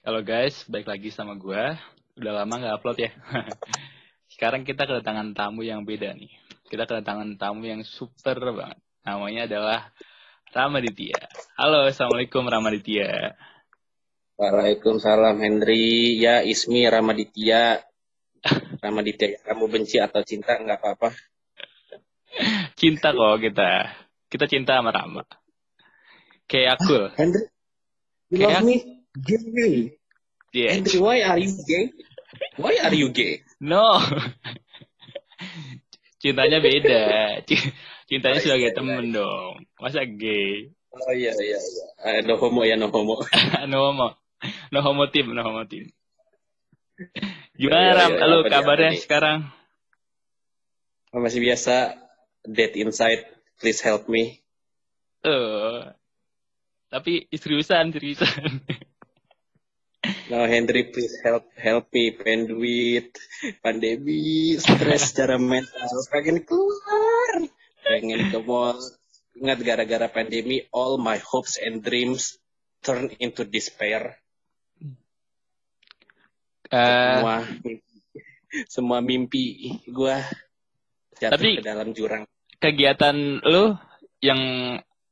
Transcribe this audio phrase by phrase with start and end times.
[0.00, 1.60] Halo guys, balik lagi sama gue.
[2.16, 3.12] Udah lama nggak upload ya.
[4.32, 6.32] Sekarang kita kedatangan tamu yang beda nih.
[6.72, 8.80] Kita kedatangan tamu yang super banget.
[9.04, 9.92] Namanya adalah
[10.56, 11.20] Ramaditya.
[11.52, 13.36] Halo, Assalamualaikum Ramaditya.
[14.40, 16.16] Waalaikumsalam Henry.
[16.16, 17.84] Ya, Ismi Ramaditya.
[18.84, 21.12] Ramaditya, kamu benci atau cinta nggak apa-apa.
[22.72, 24.00] Cinta kok kita.
[24.32, 25.28] Kita cinta sama Rama.
[26.48, 27.12] Kayak aku.
[27.20, 27.52] Henry,
[28.32, 28.99] you Kayak love me?
[29.18, 29.98] Gay.
[30.54, 30.70] Yeah.
[30.78, 31.90] Henry, why are you gay?
[32.58, 33.42] Why are you gay?
[33.58, 33.82] No.
[36.22, 37.02] Cintanya beda.
[38.10, 38.76] Cintanya Oh, iya, sebagai iya.
[38.76, 39.54] temen dong.
[39.78, 40.70] Masa gay?
[40.90, 41.86] Oh iya iya iya.
[42.18, 43.22] Eh, no homo ya no homo.
[43.70, 44.08] no homo.
[44.74, 45.86] No homo team, no homo team.
[46.98, 47.06] Iya,
[47.56, 48.10] Gimana iya, Ram?
[48.14, 48.26] iya.
[48.26, 49.00] Lu kabarnya nih?
[49.00, 49.38] sekarang?
[51.14, 51.94] Oh, masih biasa.
[52.42, 53.22] Dead inside.
[53.62, 54.42] Please help me.
[55.22, 55.80] Eh.
[56.90, 58.60] Tapi seriusan, seriusan.
[60.30, 62.14] No Henry, please help help me.
[62.14, 63.10] Penduit,
[63.66, 65.90] pandemi, stres secara mental.
[66.06, 67.50] Pengen keluar.
[67.82, 68.78] Pengen ke mall.
[69.34, 72.38] Ingat gara-gara pandemi, all my hopes and dreams
[72.78, 74.22] turn into despair.
[76.70, 77.36] Eh, semua
[78.70, 80.22] semua mimpi gua
[81.18, 82.22] jatuh Tapi- ke dalam jurang.
[82.60, 83.74] kegiatan lu
[84.22, 84.38] yang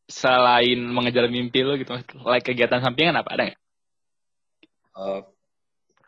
[0.06, 3.60] selain mengejar mimpi lu gitu, like kegiatan sampingan apa ada nggak?
[4.98, 5.22] Oh,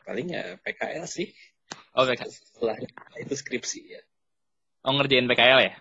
[0.02, 1.30] paling ya PKL sih.
[1.94, 2.26] Oh, PK.
[2.26, 2.90] Setelahnya
[3.22, 4.02] itu skripsi ya.
[4.82, 5.72] oh ngerjain PKL ya?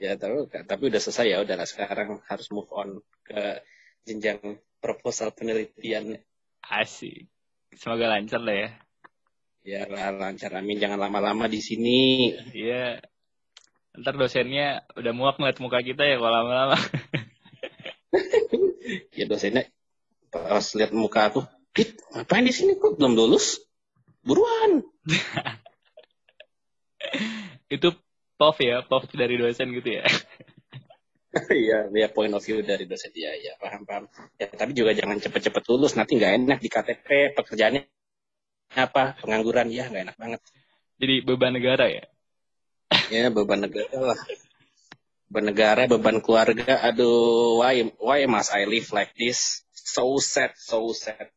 [0.00, 1.38] Ya tapi tapi udah selesai ya.
[1.44, 3.60] Udah sekarang harus move on ke
[4.08, 4.40] jenjang
[4.80, 6.16] proposal penelitian.
[6.64, 7.28] Asik.
[7.76, 8.70] Semoga lancar lah ya.
[9.62, 10.80] Ya lancar amin.
[10.80, 12.32] Jangan lama-lama di sini.
[12.56, 13.04] Iya.
[14.00, 16.80] Ntar dosennya udah muak ngeliat muka kita ya kalau lama-lama.
[19.12, 19.70] Ya dosennya
[20.32, 21.40] pas lihat muka aku,
[21.72, 23.64] Dit, ngapain di sini kok belum lulus?
[24.20, 24.84] Buruan.
[27.74, 27.96] Itu
[28.36, 30.04] POV ya, POV dari dosen gitu ya.
[31.32, 34.04] Iya, ya point of view dari dosen dia, ya paham paham.
[34.36, 37.88] Ya tapi juga jangan cepet-cepet lulus, nanti nggak enak di KTP pekerjaannya
[38.76, 40.40] apa pengangguran ya nggak enak banget.
[41.00, 42.04] Jadi beban negara ya.
[43.08, 44.20] Ya beban negara lah,
[45.32, 46.84] beban negara, beban keluarga.
[46.84, 49.64] Aduh, why why must I live like this?
[49.72, 51.32] So sad, so sad.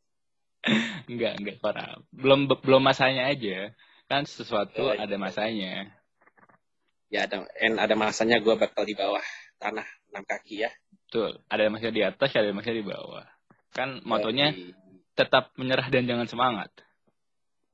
[1.09, 2.01] Enggak, enggak parah.
[2.09, 3.73] Belum belum masanya aja.
[4.05, 5.93] Kan sesuatu Oh, ada masanya.
[7.09, 9.21] Ya ada, and ada masanya gue bakal di bawah
[9.61, 10.71] tanah enam kaki ya.
[11.05, 11.41] Betul.
[11.47, 13.25] Ada masanya di atas, ada masanya di bawah.
[13.71, 14.53] Kan motonya
[15.15, 16.69] tetap menyerah dan jangan semangat.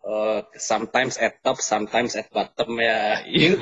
[0.01, 3.21] oh, sometimes at top, sometimes at bottom ya.
[3.21, 3.53] Iya.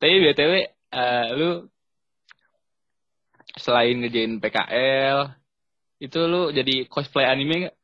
[0.00, 1.66] Tapi BTW, eh, lu
[3.56, 5.18] selain ngerjain PKL,
[5.98, 7.76] itu lu jadi cosplay anime nggak?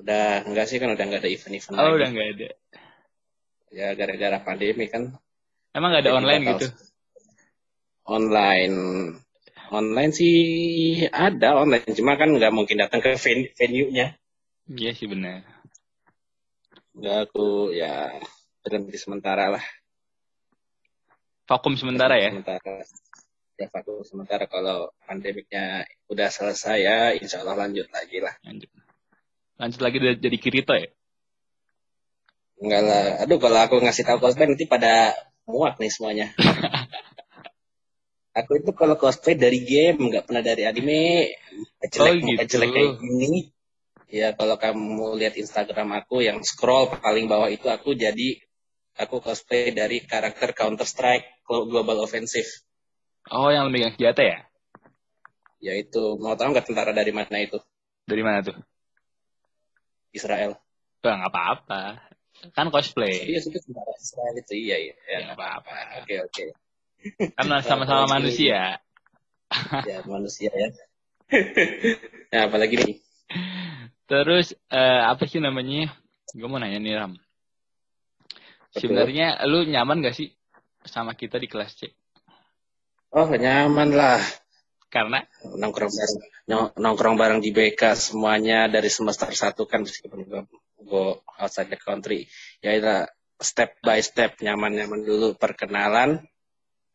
[0.00, 1.96] Udah enggak sih kan udah nggak ada event-event Oh, lagi.
[2.00, 2.48] udah nggak ada.
[3.70, 5.12] Ya gara-gara pandemi kan.
[5.76, 6.66] Emang nggak ada online gitu?
[8.10, 8.76] Online,
[9.70, 10.36] online sih
[11.06, 14.18] ada online, cuma kan nggak mungkin datang ke ven- venue-nya.
[14.66, 15.46] Iya sih benar.
[16.96, 18.18] Nggak aku ya
[18.66, 19.64] berhenti sementara lah.
[21.46, 22.30] Vakum sementara ya.
[22.34, 22.82] Sementara.
[23.60, 28.32] Ya vakum sementara kalau pandemiknya udah selesai ya, insya Allah lanjut lagi lah.
[28.40, 28.72] Lanjut.
[29.60, 30.88] Lanjut lagi jadi Kirito ya.
[32.56, 35.12] Enggak lah, aduh kalau aku ngasih tahu cosplay nanti pada
[35.44, 36.32] muak nih semuanya.
[38.40, 41.28] aku itu kalau cosplay dari game, nggak pernah dari anime.
[41.84, 42.56] Jelek, Oh, gitu.
[42.56, 43.52] jelek kayak gini.
[44.08, 48.40] Ya kalau kamu lihat Instagram aku yang scroll paling bawah itu aku jadi
[48.96, 52.48] aku cosplay dari karakter Counter Strike Global Offensive.
[53.28, 54.38] Oh, yang megang senjata ya?
[55.60, 57.60] Yaitu mau tahu nggak tentara dari mana itu?
[58.08, 58.56] Dari mana tuh?
[60.16, 60.56] Israel.
[61.04, 61.82] Bang, nggak apa-apa.
[62.56, 63.28] Kan cosplay.
[63.28, 64.94] Iya itu tentara Israel itu iya iya.
[65.04, 65.72] Ya, nggak apa-apa.
[66.00, 66.44] Oke oke.
[67.36, 68.80] Kan sama-sama manusia.
[69.82, 70.70] Ya manusia ya.
[72.30, 73.02] ya apalagi nih.
[74.06, 75.90] Terus eh, apa sih namanya?
[76.30, 77.18] Gue mau nanya nih Ram.
[78.70, 80.30] Sebenarnya lu nyaman gak sih
[80.86, 81.90] sama kita di kelas C?
[83.10, 84.22] Oh nyaman lah.
[84.86, 85.18] Karena?
[85.42, 86.18] Nongkrong bareng
[86.50, 90.42] nong- nongkrong bareng di BK semuanya dari semester satu kan meskipun gue
[90.86, 92.30] go outside the country.
[92.62, 92.86] Ya itu
[93.42, 96.22] step by step nyaman nyaman dulu perkenalan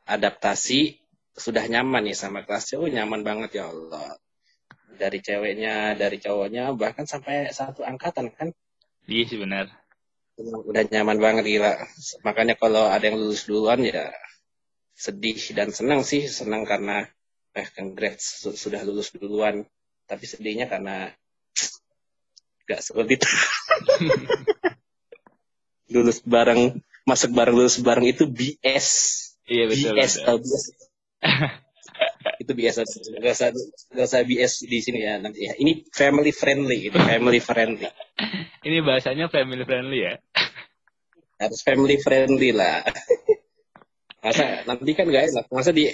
[0.08, 1.00] adaptasi
[1.36, 2.80] sudah nyaman nih sama kelas.
[2.80, 4.16] Oh nyaman banget ya Allah.
[4.96, 8.56] Dari ceweknya dari cowoknya bahkan sampai satu angkatan kan.
[9.08, 9.68] Iya sih benar.
[10.40, 11.76] udah nyaman banget gila.
[12.28, 14.12] Makanya kalau ada yang lulus duluan ya
[14.96, 16.26] sedih dan senang sih.
[16.26, 17.06] Senang karena
[17.56, 19.68] eh congrats su- sudah lulus duluan.
[20.10, 21.12] Tapi sedihnya karena
[22.66, 23.30] gak seperti itu.
[25.94, 28.88] Lulus bareng masuk bareng lulus bareng itu BS
[29.46, 29.94] Iya betul.
[29.94, 30.26] BS betul.
[30.26, 30.66] tau BS
[32.42, 32.80] itu biasa
[33.22, 33.50] nggak usah
[33.94, 35.54] nggak usah BS di sini ya nanti ya.
[35.54, 37.86] Ini family friendly itu family friendly.
[38.68, 40.18] Ini bahasanya family friendly ya.
[41.36, 42.80] harus family friendly lah
[44.26, 45.94] masa nanti kan nggak enak masa di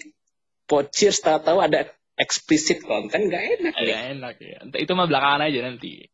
[0.63, 1.83] pocir tahu-tahu ada
[2.15, 4.57] explicit konten nggak enak nih Agak enak ya.
[4.77, 6.07] Itu mah belakangan aja nanti.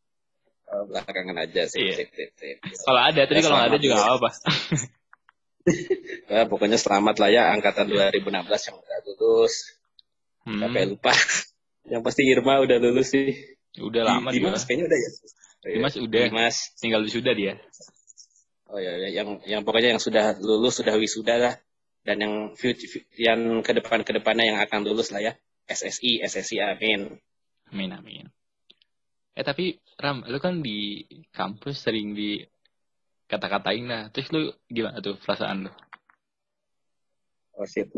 [0.68, 2.10] Oh, belakangan aja sih Iya.
[2.82, 4.08] Kalau ada, tapi Ya, kalau nggak ada juga ya.
[4.10, 4.30] apa.
[6.28, 8.24] Nah, pokoknya selamat lah ya angkatan 2016
[8.68, 9.56] yang udah lulus
[10.42, 11.12] Hmm, sampai lupa
[11.92, 13.36] yang pasti Irma udah lulus sih
[13.78, 14.48] udah Di- lama juga.
[14.48, 15.10] Dimas kayaknya udah ya
[15.68, 16.24] Dimas udah.
[16.26, 17.54] Dimas Tinggal wisuda dia.
[18.68, 21.54] oh ya ya, yang yang pokoknya yang sudah lulus sudah wisuda lah
[22.08, 25.36] dan yang future yang ke depan ke depannya yang akan lulus lah ya.
[25.68, 27.20] SSI SSI amin.
[27.76, 28.26] Amin amin.
[29.36, 31.04] Eh tapi Ram, lu kan di
[31.36, 32.40] kampus sering di
[33.28, 34.04] kata-katain lah.
[34.16, 35.72] Terus lu gimana tuh perasaan lu?
[37.60, 37.92] oh shit.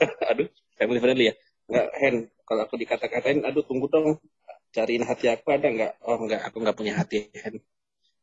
[0.32, 0.48] Aduh
[0.80, 1.34] family friendly ya?
[1.68, 2.16] Nggak Hen
[2.48, 4.16] kalau aku dikata-katain aduh tunggu dong.
[4.72, 6.00] Cariin hati aku ada nggak?
[6.08, 7.60] Oh nggak aku nggak punya hati Hen.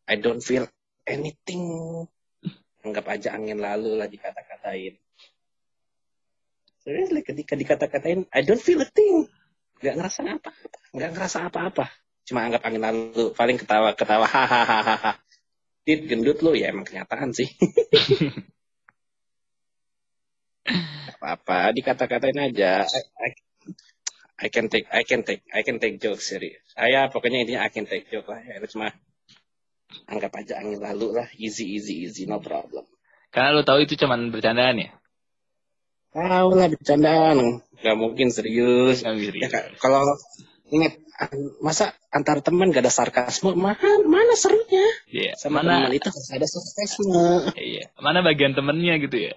[0.10, 0.66] I don't feel
[1.06, 1.62] anything.
[2.82, 4.98] Anggap aja angin lalu lah dikata-katain
[6.90, 9.30] seriously ketika dikata-katain I don't feel a thing.
[9.78, 10.52] Nggak ngerasa apa-apa.
[10.98, 11.86] Nggak ngerasa apa-apa.
[12.26, 15.22] Cuma anggap angin lalu paling ketawa ketawa hahaha
[15.86, 17.46] Tit gendut lo ya emang kenyataan sih.
[21.20, 22.86] Apa-apa dikata-katain aja.
[22.90, 23.48] I, I-
[24.40, 26.64] I can take I can take I can take jokes serius.
[26.72, 28.58] Saya pokoknya intinya I can take joke lah ya.
[28.72, 28.88] Cuma
[30.08, 32.88] anggap aja angin lalu lah easy easy easy no problem.
[33.36, 34.90] Karena lu tahu itu cuman bercandaan ya?
[36.14, 37.62] Tahu lah bercandaan.
[37.80, 39.06] Nggak mungkin serius.
[39.06, 40.04] Ya kalau
[40.70, 41.00] ingat
[41.60, 43.52] masa antar teman gak ada sarkasme?
[43.58, 44.86] Mana mana serunya?
[45.12, 45.36] Iya.
[45.36, 47.54] sama Mana teman itu harus ada sarkasme.
[47.60, 47.84] Iya.
[48.00, 49.34] Mana bagian temennya gitu ya?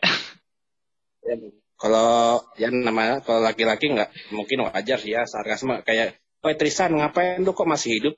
[1.22, 1.34] Ya,
[1.78, 5.82] kalau ya namanya kalau laki-laki nggak mungkin wajar sih ya sarkasme.
[5.82, 8.14] Kayak Woi Trisan ngapain lu kok masih hidup?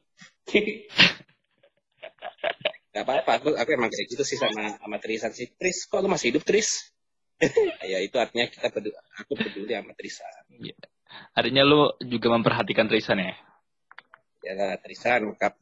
[2.95, 5.51] Gak apa-apa aku, aku emang kayak gitu sih sama sama Trisan sih.
[5.59, 6.94] Tris kok lu masih hidup Tris
[7.93, 10.45] ya itu artinya kita peduli aku peduli sama Trisan
[11.35, 13.35] Artinya lu juga memperhatikan Trisan ya?
[14.43, 15.59] ya lah Trisan kap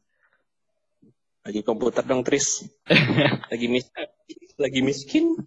[1.43, 2.63] lagi komputer dong Tris
[3.51, 3.85] lagi mis
[4.55, 5.43] lagi miskin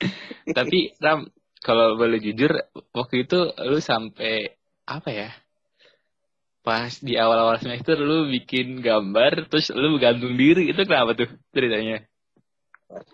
[0.56, 1.28] Tapi Ram,
[1.60, 2.50] kalau boleh jujur,
[2.96, 3.38] waktu itu
[3.68, 4.56] lu sampai
[4.88, 5.30] apa ya?
[6.60, 12.04] Pas di awal-awal semester lu bikin gambar, terus lu gantung diri, itu kenapa tuh ceritanya?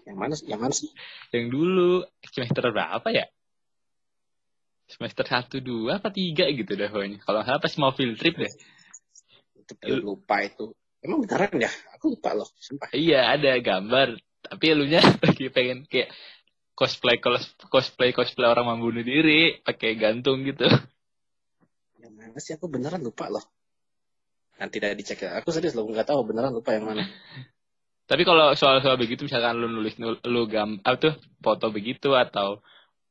[0.09, 0.89] Yang mana yang mana sih?
[1.31, 1.91] Yang dulu
[2.33, 3.27] semester berapa ya?
[4.87, 7.19] Semester 1, 2, apa 3 gitu dah pokoknya.
[7.27, 8.53] Kalau nggak pas mau field trip deh.
[9.67, 10.71] itu lupa itu.
[11.03, 11.71] Emang beneran ya?
[11.99, 12.89] Aku lupa loh sumpah.
[12.95, 14.15] Iya ada gambar,
[14.47, 16.15] tapi elunya lagi pengen kayak
[16.79, 20.71] cosplay cos- cosplay cosplay orang membunuh diri pakai gantung gitu.
[21.99, 22.55] yang mana sih?
[22.55, 23.43] Aku beneran lupa loh.
[24.57, 25.37] Nanti tidak dicek ya.
[25.43, 27.03] Aku serius loh nggak tahu beneran lupa yang mana
[28.11, 31.15] Tapi kalau soal-soal begitu misalkan lu nulis nul, lu gam apa tuh
[31.45, 32.49] foto begitu atau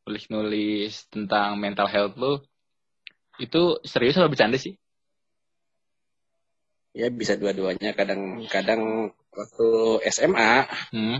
[0.06, 2.32] nulis-nulis tentang mental health lu
[3.46, 3.62] itu
[3.92, 4.74] serius atau bercanda sih?
[6.96, 9.68] ya bisa dua-duanya kadang-kadang waktu
[10.16, 10.64] SMA
[10.96, 11.18] Hmm.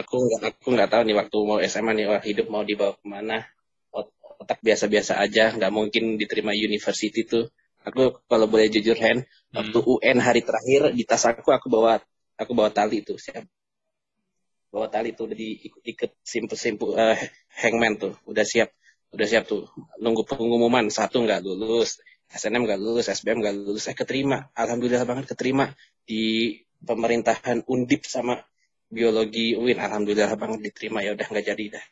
[0.00, 3.06] aku nggak aku nggak tahu nih waktu mau SMA nih wah hidup mau dibawa ke
[3.06, 3.36] mana
[3.94, 4.10] Ot-
[4.42, 7.44] otak biasa-biasa aja nggak mungkin diterima university tuh
[7.86, 9.22] aku kalau boleh jujur Hen
[9.54, 9.90] waktu Hmm.
[9.94, 12.02] UN hari terakhir di tas aku aku bawa
[12.44, 13.46] aku bawa tali tuh siap
[14.72, 17.20] bawa tali tuh udah diikat simpul simpul eh,
[17.60, 18.16] hangman tuh.
[18.24, 18.72] Udah siap
[19.12, 19.68] udah siap tuh.
[20.00, 22.00] Nunggu pengumuman satu nggak lulus
[22.32, 24.48] SNM nggak lulus SBM nggak lulus saya keterima.
[24.56, 25.76] Alhamdulillah banget keterima
[26.08, 28.40] di pemerintahan undip sama
[28.88, 31.04] biologi UIN alhamdulillah banget diterima.
[31.04, 31.86] Ya udah nggak jadi dah.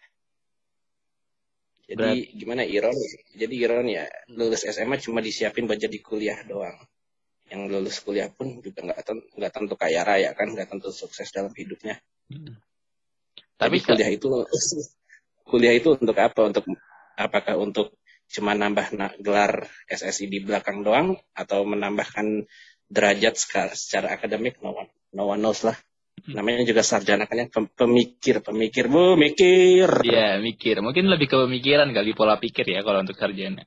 [1.90, 2.38] Jadi Berat.
[2.40, 4.08] gimana ironi jadi ironi ya.
[4.32, 6.80] Lulus SMA cuma disiapin buat jadi kuliah doang
[7.50, 8.98] yang lulus kuliah pun juga nggak
[9.36, 11.98] nggak tentu kaya raya kan nggak tentu sukses dalam hidupnya.
[12.30, 12.56] Hmm.
[13.58, 14.28] tapi Tapi kuliah itu
[15.50, 16.40] kuliah itu untuk apa?
[16.46, 16.64] Untuk
[17.18, 17.98] apakah untuk
[18.30, 22.46] cuma nambah na- gelar SSI di belakang doang atau menambahkan
[22.86, 24.62] derajat secara, secara akademik?
[24.62, 25.74] No one, no one knows lah.
[26.20, 26.36] Hmm.
[26.36, 29.88] namanya juga sarjana kan ya pem- pemikir pemikir bu mikir.
[30.04, 33.64] Iya mikir, mungkin lebih ke pemikiran kali pola pikir ya kalau untuk sarjana.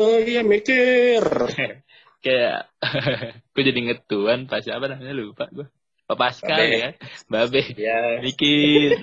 [0.00, 1.22] oh iya mikir
[2.20, 2.68] Kayak
[3.52, 5.66] gue jadi ngetuan pas apa namanya lupa gue.
[6.04, 6.74] Pak Pascal Babe.
[6.74, 6.90] ya,
[7.26, 8.98] Babe ya mikir.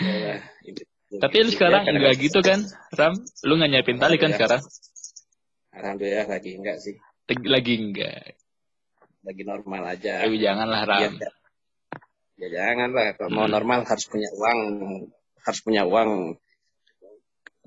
[0.00, 0.40] Ya,
[1.20, 3.14] Tapi lu sekarang Ya, enggak gitu kan, Ram?
[3.44, 4.36] Lu nggak nyiapin tali kan Iya.
[4.36, 4.62] sekarang?
[5.70, 6.96] Alhamdulillah lagi enggak sih.
[7.44, 8.34] Lagi- enggak.
[9.20, 10.24] Lagi normal aja.
[10.24, 11.12] Tapi janganlah Ram.
[11.16, 11.30] Ya,
[12.38, 13.12] ya jangan lah.
[13.14, 13.52] Kalau mau Hmm.
[13.52, 14.58] normal harus punya uang.
[15.38, 16.40] Harus punya uang.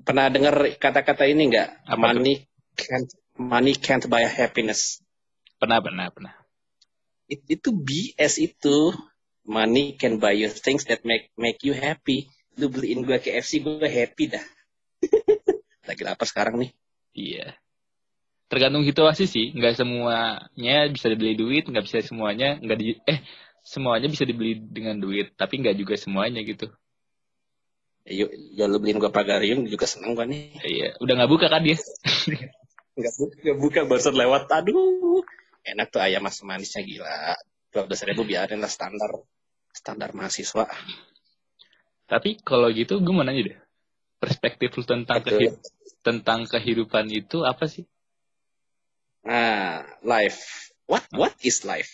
[0.02, 1.78] Pernah dengar kata-kata ini enggak?
[1.86, 2.22] Apa tuh?
[2.22, 2.34] Money
[2.74, 4.98] can't money can't buy happiness.
[5.62, 6.34] Pernah, pernah, pernah.
[7.30, 8.90] It- itu BS itu.
[9.42, 12.30] Money can buy you things that make make you happy.
[12.54, 14.44] Lu beliin gua KFC, gua happy dah.
[15.88, 16.70] Lagi lapar sekarang nih.
[17.10, 17.58] Iya.
[18.46, 23.18] Tergantung situasi sih, nggak semuanya bisa dibeli duit, nggak bisa semuanya nggak di eh
[23.64, 26.70] semuanya bisa dibeli dengan duit, tapi nggak juga semuanya gitu.
[28.02, 30.58] Yuk, ya lu beliin gua pagarium juga seneng gua nih.
[30.58, 31.78] Iya, udah nggak buka kan dia?
[32.98, 34.50] Enggak buka, nggak buka barusan lewat.
[34.52, 35.22] Aduh,
[35.64, 37.38] enak tuh ayam mas manisnya gila.
[37.72, 39.22] Dua belas ribu biarin lah standar
[39.72, 40.68] standar mahasiswa.
[42.04, 43.58] Tapi kalau gitu gue mau nanya deh,
[44.20, 45.24] perspektif lu tentang
[46.04, 47.88] tentang kehidupan itu apa sih?
[49.24, 50.68] Nah, life.
[50.90, 51.88] What what is life?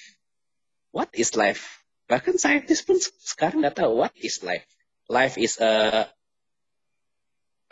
[0.90, 1.84] What is life?
[2.08, 4.64] Bahkan saintis pun se- sekarang nggak tahu what is life.
[5.08, 6.04] Life is a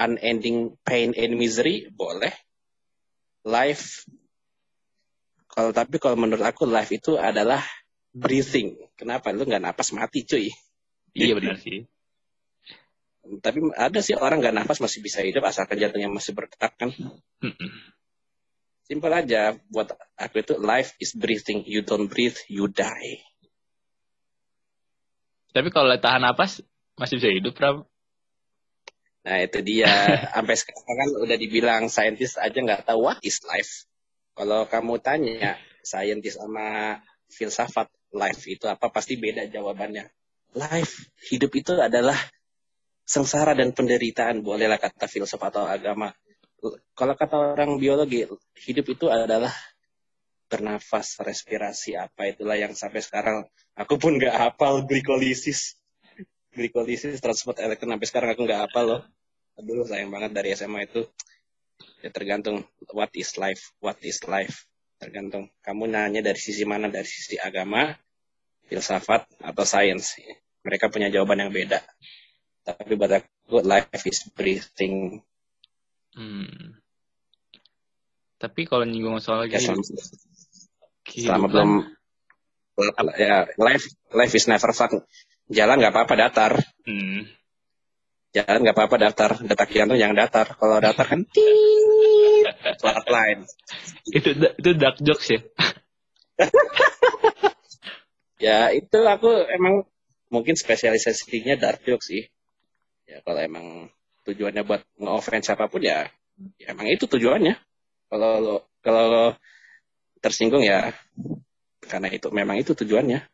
[0.00, 2.32] unending pain and misery, boleh.
[3.44, 4.08] Life
[5.56, 7.64] kalau tapi kalau menurut aku life itu adalah
[8.12, 8.76] breathing.
[8.92, 10.52] Kenapa lu nggak napas mati cuy?
[11.16, 11.88] Iya benar sih.
[13.40, 16.92] Tapi ada sih orang nggak nafas masih bisa hidup asalkan jantungnya masih berdetak kan.
[18.86, 19.56] Simpel aja.
[19.72, 21.64] Buat aku itu life is breathing.
[21.64, 23.24] You don't breathe, you die.
[25.56, 26.60] Tapi kalau tahan napas
[26.96, 27.86] masih bisa hidup, Ram.
[29.26, 29.90] Nah itu dia.
[30.34, 33.84] Sampai sekarang kan udah dibilang saintis aja nggak tahu what is life.
[34.36, 40.06] Kalau kamu tanya saintis sama filsafat life itu apa pasti beda jawabannya.
[40.56, 42.16] Life hidup itu adalah
[43.02, 44.46] sengsara dan penderitaan.
[44.46, 46.14] Bolehlah kata filsuf atau agama.
[46.96, 48.24] Kalau kata orang biologi,
[48.64, 49.52] hidup itu adalah
[50.46, 53.44] bernafas, respirasi, apa itulah yang sampai sekarang
[53.76, 55.76] aku pun nggak hafal glikolisis.
[56.56, 59.02] Glikolisis, transport elektron sampai sekarang aku nggak hafal loh.
[59.60, 61.04] Aduh, sayang banget dari SMA itu.
[62.00, 62.64] Ya tergantung
[62.96, 64.64] what is life, what is life.
[64.96, 67.92] Tergantung kamu nanya dari sisi mana, dari sisi agama,
[68.72, 70.16] filsafat, atau sains.
[70.64, 71.84] Mereka punya jawaban yang beda.
[72.64, 75.20] Tapi buat aku, life is breathing.
[76.16, 76.80] Hmm.
[78.40, 79.84] Tapi kalau nyinggung soal Ya, selama,
[81.04, 81.70] selama belum
[83.16, 85.00] ya life life is never fun.
[85.46, 86.52] Jalan nggak apa-apa datar.
[86.86, 87.26] Hmm.
[88.34, 89.30] Jalan nggak apa-apa datar.
[89.40, 90.58] Detak jantung yang datar.
[90.58, 92.46] Kalau datar kan tit,
[92.82, 93.46] flatline.
[94.10, 95.40] itu itu dark jokes ya.
[98.36, 99.88] Ya itu aku emang
[100.28, 102.28] mungkin spesialisasinya dark joke sih.
[103.08, 103.88] Ya kalau emang
[104.28, 106.10] tujuannya buat nge-offense siapa pun ya,
[106.60, 107.56] ya emang itu tujuannya.
[108.12, 109.26] Kalau lo kalau lo
[110.20, 110.92] tersinggung ya
[111.80, 113.24] karena itu memang itu tujuannya.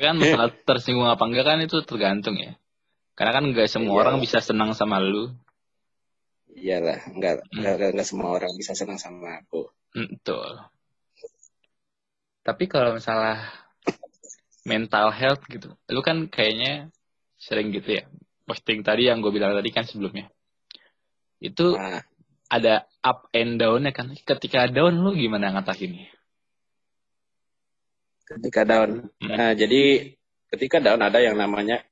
[0.00, 2.56] Kan masalah tersinggung apa enggak kan itu tergantung ya.
[3.12, 4.00] Karena kan nggak semua Iya.
[4.00, 5.28] orang bisa senang sama lu.
[6.50, 7.60] Iyalah, enggak, Hmm.
[7.60, 9.68] enggak, enggak, enggak semua orang bisa senang sama aku.
[9.92, 10.50] Hmm, Betul.
[12.40, 13.44] Tapi kalau masalah
[14.64, 16.88] mental health gitu, lu kan kayaknya
[17.36, 18.04] sering gitu ya.
[18.48, 20.26] Posting tadi yang gue bilang tadi kan sebelumnya.
[21.38, 22.02] Itu Nah,
[22.50, 24.10] ada up and down-nya kan.
[24.16, 26.10] Ketika down lu gimana ngatasinnya?
[28.30, 29.10] Ketika down.
[29.18, 29.28] Hmm.
[29.28, 30.14] Nah, jadi
[30.54, 31.82] ketika down ada yang namanya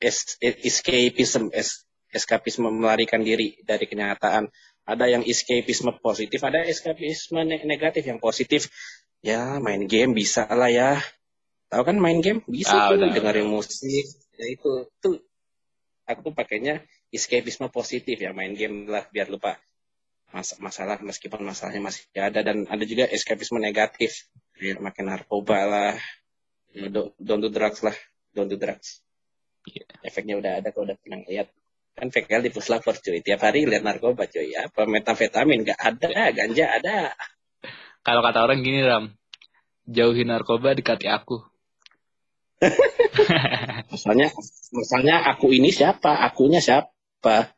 [0.00, 4.48] es- escapism, es- eskapisme melarikan diri dari kenyataan.
[4.88, 8.72] Ada yang escapisme positif, ada eskapisme ne- negatif yang positif.
[9.20, 10.96] Ya, main game bisa lah ya.
[11.68, 14.08] Tahu kan main game bisa Ah, tuh dengerin musik.
[14.40, 15.20] Ya itu tuh
[16.08, 16.80] aku pakainya
[17.12, 19.60] escapisme positif ya main game lah biar lupa
[20.32, 25.96] mas masalah meskipun masalahnya masih ada dan ada juga eskapisme negatif biar makin narkoba lah.
[26.74, 27.94] Don't, don't do drugs lah.
[28.34, 29.00] Don't do drugs.
[29.68, 29.84] Iya.
[30.00, 31.48] efeknya udah ada kalau udah pernah lihat.
[31.98, 33.22] Kan VKL di puslapor cuy.
[33.22, 34.54] Tiap hari lihat narkoba cuy.
[34.54, 35.66] Apa metamfetamin?
[35.66, 36.98] Nggak ada ganja ada.
[38.06, 39.12] Kalau kata orang gini Ram,
[39.84, 41.42] jauhi narkoba dekati aku.
[43.94, 44.30] misalnya
[44.74, 46.22] misalnya aku ini siapa?
[46.22, 47.54] Akunya siapa?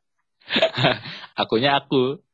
[1.41, 2.25] Akunya aku.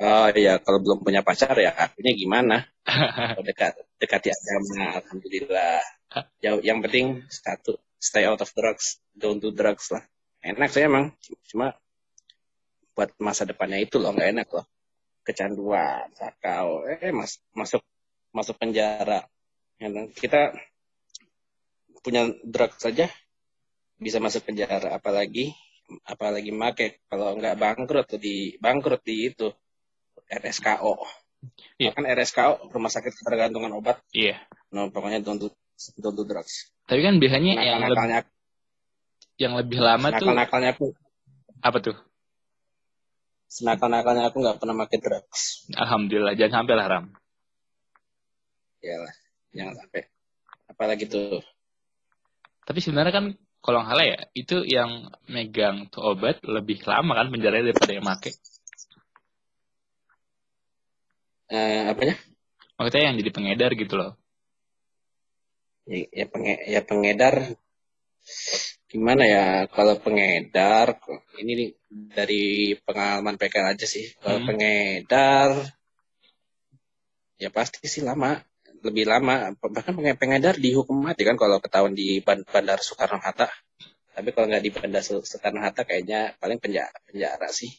[0.00, 2.56] Oh iya kalau belum punya pacar ya akunya gimana?
[3.36, 5.80] Oh, dekat dekati agama alhamdulillah.
[6.42, 10.02] Ya, yang penting satu stay out of drugs don't do drugs lah.
[10.40, 11.12] Enak sih emang
[11.52, 11.76] cuma
[12.96, 14.66] buat masa depannya itu loh nggak enak loh.
[15.22, 17.84] Kecanduan sakau eh mas masuk
[18.32, 19.28] masuk penjara.
[19.80, 20.56] Ya, kita
[22.00, 23.12] punya drug saja
[24.00, 25.52] bisa masuk penjara apalagi
[26.08, 29.52] apalagi make kalau nggak bangkrut di bangkrut di itu
[30.28, 30.94] RSKO
[31.80, 31.96] Iya.
[31.96, 34.36] kan RSKO rumah sakit ketergantungan obat Iya.
[34.76, 35.48] no pokoknya don't do,
[35.96, 38.26] don't do drugs Tapi kan biasanya yang, lebih,
[39.40, 40.86] yang lebih lama tuh nakal-nakalnya aku
[41.60, 41.96] apa tuh?
[43.50, 47.06] senakal-nakalnya aku nggak pernah pakai drugs Alhamdulillah, jangan sampai lah Ram.
[48.80, 49.14] Iyalah,
[49.52, 50.00] jangan sampai
[50.70, 51.40] apalagi tuh
[52.64, 53.26] Tapi sebenarnya kan
[53.60, 58.06] kalau nggak salah ya, itu yang megang tuh obat lebih lama kan penjaranya daripada yang
[58.08, 58.32] make.
[61.50, 62.14] Eh, apanya
[62.78, 64.10] Maksudnya yang jadi pengedar gitu loh.
[65.90, 67.34] ya, ya, penge, ya pengedar
[68.90, 70.98] gimana ya kalau pengedar
[71.40, 71.68] ini nih
[72.16, 72.42] dari
[72.86, 74.04] pengalaman PKL aja sih.
[74.22, 74.46] Kalau Hmm.
[74.48, 75.50] pengedar
[77.42, 78.30] ya pasti sih lama
[78.86, 79.52] lebih lama.
[79.60, 83.48] Bahkan penge- pengedar dihukum mati kan kalau ketahuan di Ban- Bandara Soekarno Hatta
[84.14, 87.70] tapi kalau nggak di Bandara Soekarno Hatta kayaknya paling penjara penjara sih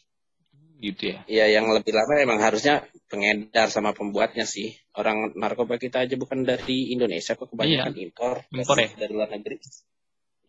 [0.82, 1.22] Gitu ya.
[1.30, 6.42] ya yang lebih lama emang harusnya pengedar sama pembuatnya sih orang narkoba kita aja bukan
[6.42, 8.90] dari Indonesia kok kebanyakan impor Impor ya?
[8.98, 9.62] dari luar negeri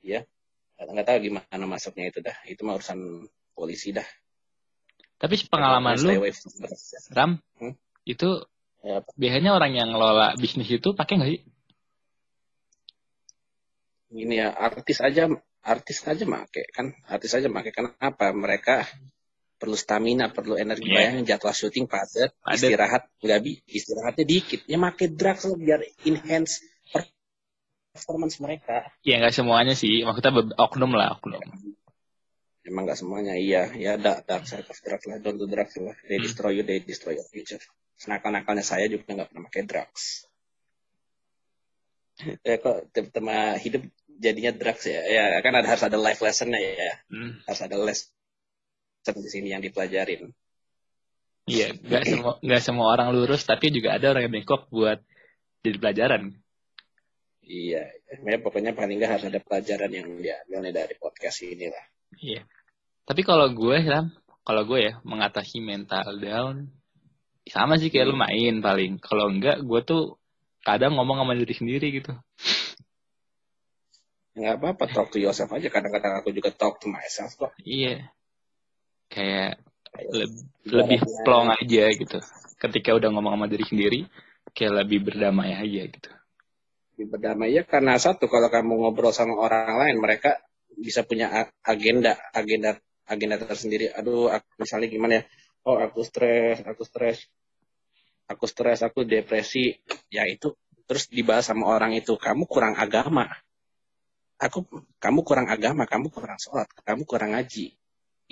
[0.01, 0.25] ya
[0.81, 4.09] nggak tahu gimana masuknya itu dah itu mah urusan polisi dah
[5.23, 6.19] Tapi pengalaman lu.
[7.15, 7.79] Ram, Hmm?
[8.03, 8.43] itu
[8.83, 11.41] Ya, biasanya orang yang ngelola bisnis itu pakai nggak sih?
[14.13, 15.31] ini ya artis aja
[15.63, 18.85] artis aja make kan artis aja make kenapa mereka
[19.63, 20.91] perlu stamina perlu energi.
[20.91, 20.95] Iya.
[20.99, 24.67] bayangin jadwal syuting padat istirahat nggak bi istirahatnya dikit.
[24.67, 26.67] Ya make drugs lah biar enhance
[27.95, 28.91] performance mereka.
[29.07, 31.39] Ya nggak semuanya sih, maksudnya oknum lah oknum.
[32.63, 33.71] emang nggak semuanya iya.
[33.79, 35.95] Ya dark dark side of drugs lah don't do drugs lah.
[36.11, 36.27] They Hmm.
[36.27, 37.63] destroy you they destroy your future.
[37.95, 40.27] Senakal nakalnya saya juga nggak pernah pakai drugs.
[42.47, 43.83] Ya kok tema hidup
[44.19, 45.03] jadinya drugs ya.
[45.07, 46.93] Ya kan ada harus ada life lessonnya ya.
[47.11, 47.39] Hmm.
[47.47, 48.11] harus ada lesson
[49.03, 50.31] di sini yang dipelajarin
[51.43, 55.03] Iya, nggak semua nggak semua orang lurus, tapi juga ada orang yang bengkok buat
[55.67, 56.23] jadi pelajaran.
[57.43, 57.91] iya
[58.23, 61.83] ya pokoknya paling nggak harus ada pelajaran yang diambil dari podcast ini lah
[62.15, 62.47] Iya.
[63.03, 64.15] Tapi kalau gue, Ram,
[64.47, 66.71] kalau gue ya mengatasi mental down,
[67.49, 69.01] sama sih kayak lu main paling.
[69.03, 70.21] Kalau enggak, gue tuh
[70.63, 72.15] kadang ngomong sama diri sendiri gitu.
[74.33, 78.09] nggak apa-apa talk to yourself aja kadang-kadang aku juga talk to myself kok Iya.
[79.13, 79.61] Kayak
[80.17, 80.33] le-
[80.65, 82.19] lebih plong aja gitu.
[82.57, 84.01] Ketika udah ngomong sama diri sendiri,
[84.57, 86.11] kayak lebih berdamai aja gitu.
[87.03, 90.39] berdamai ya karena satu kalau kamu ngobrol sama orang lain mereka
[90.79, 92.79] bisa punya agenda agenda
[93.11, 93.91] agenda tersendiri.
[93.91, 95.23] Aduh aku, misalnya gimana ya?
[95.67, 97.27] Oh aku stres aku stres
[98.31, 99.83] aku stres aku depresi.
[100.15, 100.55] Ya itu
[100.87, 102.15] terus dibahas sama orang itu.
[102.15, 103.27] Kamu kurang agama.
[104.39, 104.63] Aku
[105.03, 107.75] kamu kurang agama kamu kurang sholat kamu kurang ngaji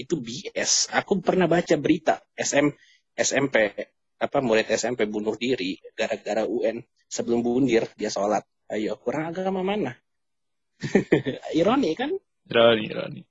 [0.00, 2.72] itu BS aku pernah baca berita SM
[3.20, 3.76] SMP
[4.20, 8.44] apa murid SMP bunuh diri gara-gara UN sebelum bundir dia sholat.
[8.70, 9.92] Ayo kurang agama mana?
[11.58, 12.12] Ironi kan?
[12.48, 13.22] Ironi, ironi.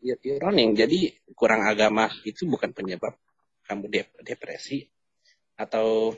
[0.00, 0.64] Ya, ironi.
[0.72, 3.14] Jadi kurang agama itu bukan penyebab
[3.68, 4.88] kamu dep- depresi
[5.54, 6.16] atau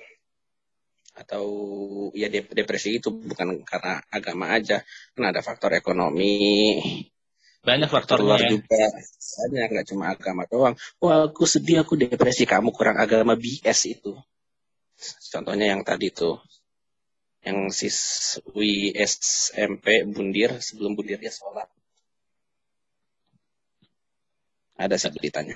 [1.12, 1.44] atau
[2.16, 4.80] ya dep- depresi itu bukan karena agama aja.
[5.12, 6.78] Kan ada faktor ekonomi
[7.62, 8.58] Banyak faktornya ya.
[8.58, 8.84] juga.
[9.38, 10.74] Banyak nggak cuma agama doang.
[10.98, 12.42] Wah aku sedih aku depresi.
[12.42, 14.18] Kamu kurang agama BS itu.
[15.30, 16.42] Contohnya yang tadi tuh.
[17.42, 21.70] Yang siswi SMP bundir sebelum bundir dia sholat.
[24.74, 25.54] Ada sih beritanya.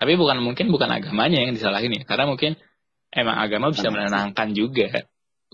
[0.00, 2.08] Tapi bukan mungkin bukan agamanya yang disalahin ya.
[2.08, 2.56] Karena mungkin
[3.12, 5.04] emang agama bisa menenangkan juga.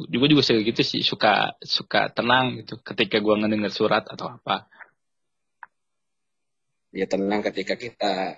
[0.06, 2.78] Juga juga suka gitu sih, suka suka tenang gitu.
[2.78, 4.70] Ketika gua ngedenger surat atau apa.
[6.90, 8.34] Dia tenang ketika kita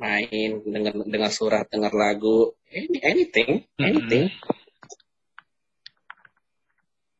[0.00, 2.56] main dengar dengar surat dengar lagu.
[2.72, 4.32] Any, anything anything.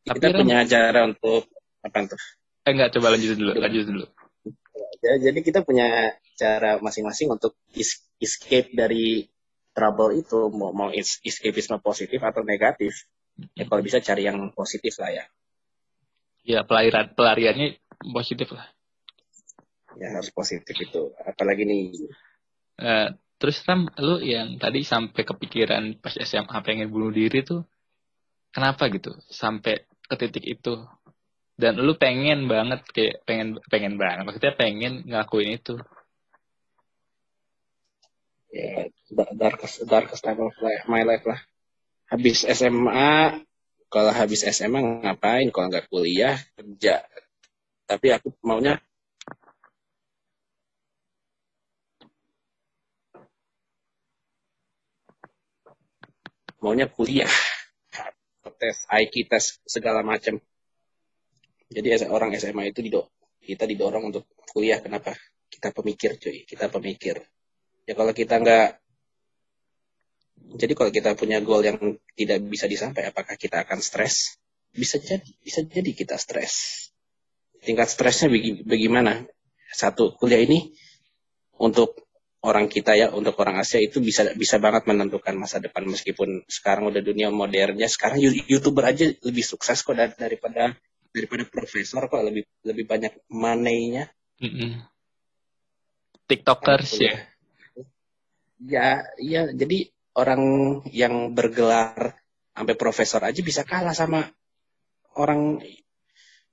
[0.06, 1.42] Tapi kita Ram- punya cara untuk
[1.84, 2.20] apa tuh?
[2.66, 4.06] Eh enggak, coba lanjutin dulu, lanjutin dulu.
[5.00, 7.56] Ya, jadi kita punya cara masing-masing untuk
[8.20, 9.28] escape dari
[9.72, 10.48] trouble itu.
[10.52, 13.08] Mau mau is- escapisme positif atau negatif.
[13.56, 15.24] Ya kalau bisa cari yang positif lah ya.
[16.44, 17.80] Ya pelarian pelariannya
[18.12, 18.68] positif lah.
[20.00, 21.80] Ya harus positif itu apalagi nih
[22.80, 27.60] Eh, terus Ram, lu yang tadi sampai kepikiran pas SMA pengen bunuh diri tuh
[28.56, 29.12] kenapa gitu?
[29.28, 30.80] Sampai ke titik itu.
[31.60, 34.24] Dan lu pengen banget kayak pengen pengen banget.
[34.24, 35.76] Maksudnya pengen ngelakuin itu.
[38.50, 41.38] ya da- darkest darkest time of life, my life lah
[42.10, 43.38] habis SMA
[43.86, 47.06] kalau habis SMA ngapain kalau nggak kuliah kerja
[47.86, 48.82] tapi aku maunya
[56.60, 57.30] maunya kuliah.
[58.60, 60.36] Tes IQ tes segala macam.
[61.70, 63.08] Jadi orang SMA itu didok
[63.40, 64.78] kita didorong untuk kuliah.
[64.78, 65.16] Kenapa?
[65.50, 66.44] Kita pemikir cuy.
[66.46, 67.18] Kita pemikir.
[67.88, 68.68] Ya kalau kita nggak
[70.50, 71.78] jadi kalau kita punya goal yang
[72.18, 74.38] tidak bisa disampai apakah kita akan stres?
[74.70, 76.86] Bisa jadi bisa jadi kita stres.
[77.60, 78.30] Tingkat stresnya
[78.66, 79.26] bagaimana?
[79.70, 80.74] Satu kuliah ini
[81.58, 82.09] untuk
[82.40, 85.84] orang kita ya untuk orang Asia itu bisa bisa banget menentukan masa depan.
[85.84, 90.76] Meskipun sekarang udah dunia modernnya sekarang youtuber aja lebih sukses kok daripada
[91.10, 94.08] daripada profesor kok lebih lebih banyak money-nya
[94.40, 94.70] mm -hmm.
[96.30, 97.16] tiktokers ya?
[98.60, 98.88] Ya
[99.20, 100.42] ya jadi orang
[100.92, 102.20] yang bergelar
[102.52, 104.28] sampai profesor aja bisa kalah sama
[105.16, 105.60] orang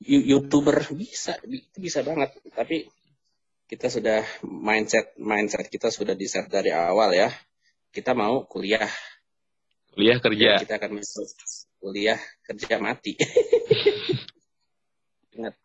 [0.01, 0.83] youtuber.
[0.93, 2.37] Bisa itu bisa banget.
[2.53, 2.87] Tapi
[3.67, 7.27] kita sudah mindset mindset kita sudah di set dari awal ya.
[7.91, 8.87] Kita mau kuliah.
[9.91, 10.63] Kuliah kerja.
[10.63, 11.27] Kita akan masuk
[11.83, 13.19] kuliah kerja mati.
[15.35, 15.55] Ingat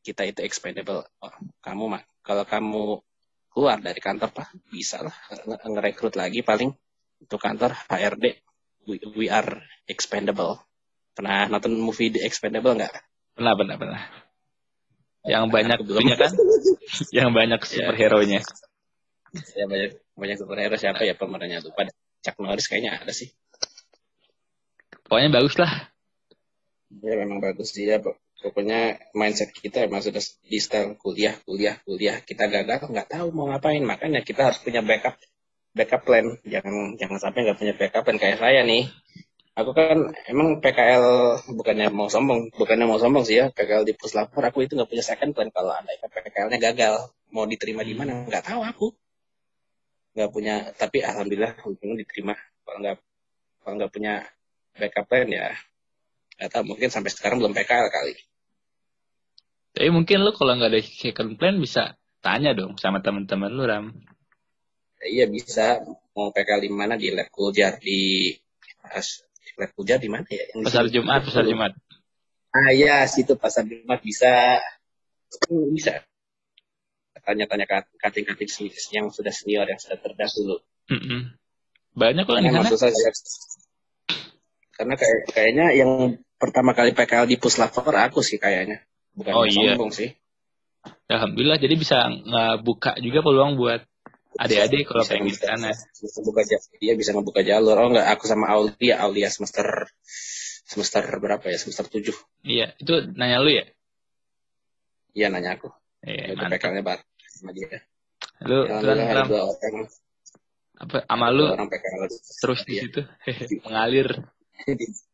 [0.00, 1.04] kita itu expendable.
[1.20, 3.04] Oh, kamu mah kalau kamu
[3.52, 5.16] keluar dari kantor pak bisa lah
[5.64, 6.76] ngerekrut lagi paling
[7.24, 8.36] untuk kantor HRD
[8.86, 10.62] we, we are expendable.
[11.12, 12.94] Pernah nonton movie The Expendable nggak?
[13.36, 14.02] Pernah, pernah, pernah.
[15.26, 16.32] Yang banyak belum kan?
[17.16, 17.66] yang banyak ya.
[17.66, 18.40] superhero-nya.
[19.58, 21.90] Ya banyak banyak superhero siapa ya pemerannya tuh pada
[22.22, 23.34] Chuck Norris kayaknya ada sih.
[25.06, 25.90] Pokoknya bagus lah.
[27.02, 27.98] Ya memang bagus ya.
[28.36, 32.22] Pokoknya mindset kita emang sudah di style kuliah, kuliah, kuliah.
[32.22, 33.82] Kita gagal nggak tahu mau ngapain.
[33.82, 35.18] Makanya kita harus punya backup
[35.74, 36.38] backup plan.
[36.46, 38.86] Jangan jangan sampai nggak punya backup plan kayak saya nih
[39.56, 41.04] aku kan emang PKL
[41.56, 45.04] bukannya mau sombong, bukannya mau sombong sih ya, PKL di puslapor aku itu nggak punya
[45.04, 48.86] second plan kalau anda PKL-nya gagal, mau diterima di mana nggak tahu aku,
[50.12, 52.36] nggak punya, tapi alhamdulillah untungnya diterima.
[52.36, 52.96] Kalau nggak
[53.64, 54.14] kalau nggak punya
[54.76, 55.48] backup plan ya,
[56.36, 58.14] nggak tahu mungkin sampai sekarang belum PKL kali.
[59.72, 63.88] Tapi mungkin lu kalau nggak ada second plan bisa tanya dong sama teman-teman lu Ram.
[65.00, 65.80] Iya bisa
[66.12, 68.32] mau PKL di mana di lab kuliah di
[69.54, 70.44] Lab Puja di mana ya?
[70.52, 71.72] Yang pasar Jumat, pasar Jumat.
[72.50, 74.58] Ah ya, situ pasar Jumat bisa
[75.70, 76.02] bisa
[77.26, 77.66] tanya-tanya
[77.98, 78.50] kating-kating
[78.94, 80.62] yang sudah senior yang sudah terdahulu.
[80.90, 81.20] Mm -hmm.
[81.96, 82.70] Banyak kok di sana.
[82.70, 83.10] Saya,
[84.76, 85.90] karena kayak kayaknya yang
[86.36, 88.84] pertama kali PKL di Puslapor aku sih kayaknya.
[89.16, 89.74] Bukan oh, iya.
[89.74, 90.12] sombong sih.
[91.08, 93.82] Alhamdulillah jadi bisa ngebuka juga peluang buat
[94.36, 96.40] adik-adik kalau pengen di sana bisa buka
[96.80, 97.76] dia bisa ngebuka jalur.
[97.76, 99.88] Oh enggak aku sama Aulia Aulia semester
[100.66, 101.56] semester berapa ya?
[101.56, 102.16] Semester tujuh.
[102.44, 103.64] Iya itu nanya lu ya?
[105.16, 105.72] Iya nanya aku.
[106.04, 107.00] Iya yeah, PKL-nya bar
[107.32, 107.82] sama dia.
[108.44, 108.80] Lu ya,
[109.16, 109.28] ram,
[110.76, 112.04] apa sama lu orang PKL
[112.44, 112.82] terus di iya.
[112.84, 113.00] situ?
[113.66, 114.08] Mengalir.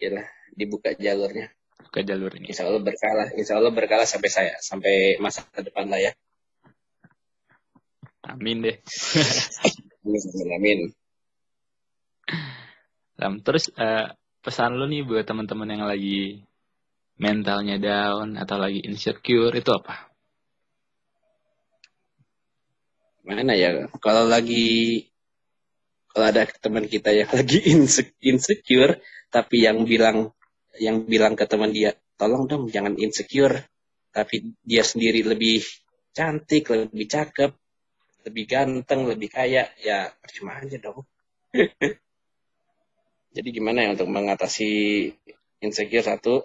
[0.00, 0.24] Iya
[0.56, 1.52] dibuka jalurnya.
[1.84, 6.00] Buka jalur ini insya Allah berkala insya Allah berkala sampai saya sampai masa depan lah
[6.00, 6.16] ya
[8.28, 8.76] Amin deh.
[10.04, 10.80] amin, amin.
[13.20, 16.44] Ram, terus uh, pesan lu nih buat teman-teman yang lagi
[17.20, 20.08] mentalnya down atau lagi insecure itu apa?
[23.24, 23.88] Mana ya?
[24.00, 25.04] Kalau lagi
[26.10, 27.60] kalau ada teman kita yang lagi
[28.24, 28.98] insecure
[29.30, 30.32] tapi yang bilang
[30.80, 33.68] yang bilang ke teman dia, tolong dong jangan insecure,
[34.10, 35.60] tapi dia sendiri lebih
[36.16, 37.52] cantik, lebih cakep,
[38.26, 41.06] lebih ganteng, lebih kaya, ya percuma aja dong.
[43.36, 44.70] Jadi gimana ya untuk mengatasi
[45.62, 46.42] insecure satu?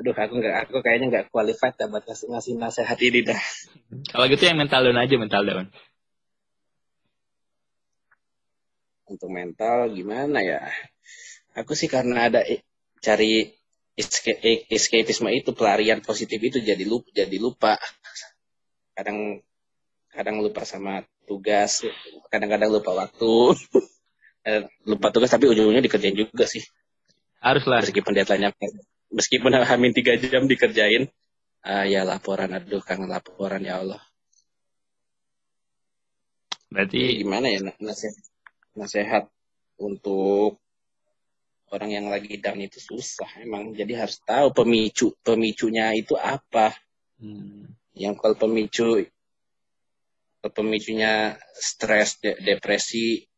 [0.00, 3.40] Aduh, aku nggak, aku kayaknya nggak qualified dah buat ngasih, ngasih nasihat ini dah.
[4.10, 5.66] Kalau gitu yang mental down aja, mental down.
[9.06, 10.66] Untuk mental gimana ya?
[11.52, 12.40] Aku sih karena ada
[13.04, 13.60] cari
[14.70, 17.76] escapisme itu pelarian positif itu jadi lupa jadi lupa
[19.00, 19.40] kadang
[20.12, 21.86] kadang lupa sama tugas
[22.28, 23.32] kadang-kadang lupa waktu.
[24.40, 26.64] Eh, lupa tugas tapi ujung-ujungnya dikerjain juga sih.
[27.44, 28.48] Haruslah meskipun deadline
[29.12, 31.12] meskipun hamin tiga jam dikerjain
[31.60, 34.00] uh, ya laporan aduh kangen laporan ya Allah.
[36.72, 38.16] Berarti Jadi gimana ya nasihat
[38.72, 39.24] nasihat
[39.76, 40.56] untuk
[41.68, 43.76] orang yang lagi down itu susah emang.
[43.76, 46.72] Jadi harus tahu pemicu pemicunya itu apa.
[47.20, 49.04] Hmm yang kalau pemicu
[50.40, 53.28] pemicunya stres de depresi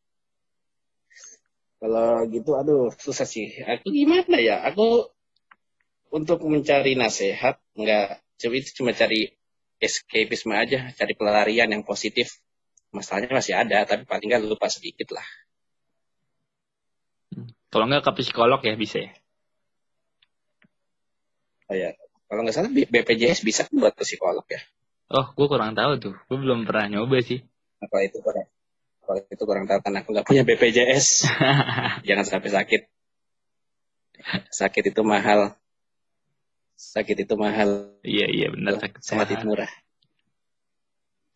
[1.83, 3.59] Kalau gitu, aduh susah sih.
[3.59, 4.63] Aku gimana ya?
[4.71, 5.11] Aku
[6.15, 9.35] untuk mencari nasihat nggak cuma itu cuma cari
[9.83, 12.39] escapisme aja, cari pelarian yang positif.
[12.95, 15.27] Masalahnya masih ada, tapi paling nggak lupa sedikit lah.
[17.67, 19.11] Kalau nggak ke psikolog ya bisa ya?
[21.67, 21.91] Oh ya,
[22.33, 24.57] kalau nggak salah BPJS bisa kan buat psikolog ya?
[25.13, 26.15] Oh, gue kurang tahu tuh.
[26.25, 27.45] Gue belum pernah nyoba sih.
[27.77, 28.49] Apa itu kurang?
[29.05, 31.29] Kalau itu kurang tahu karena aku nggak punya BPJS.
[32.09, 32.81] Jangan sampai sakit.
[34.49, 35.53] Sakit itu mahal.
[36.73, 37.93] Sakit itu mahal.
[38.01, 39.69] Iya iya benar sakit sehat itu murah.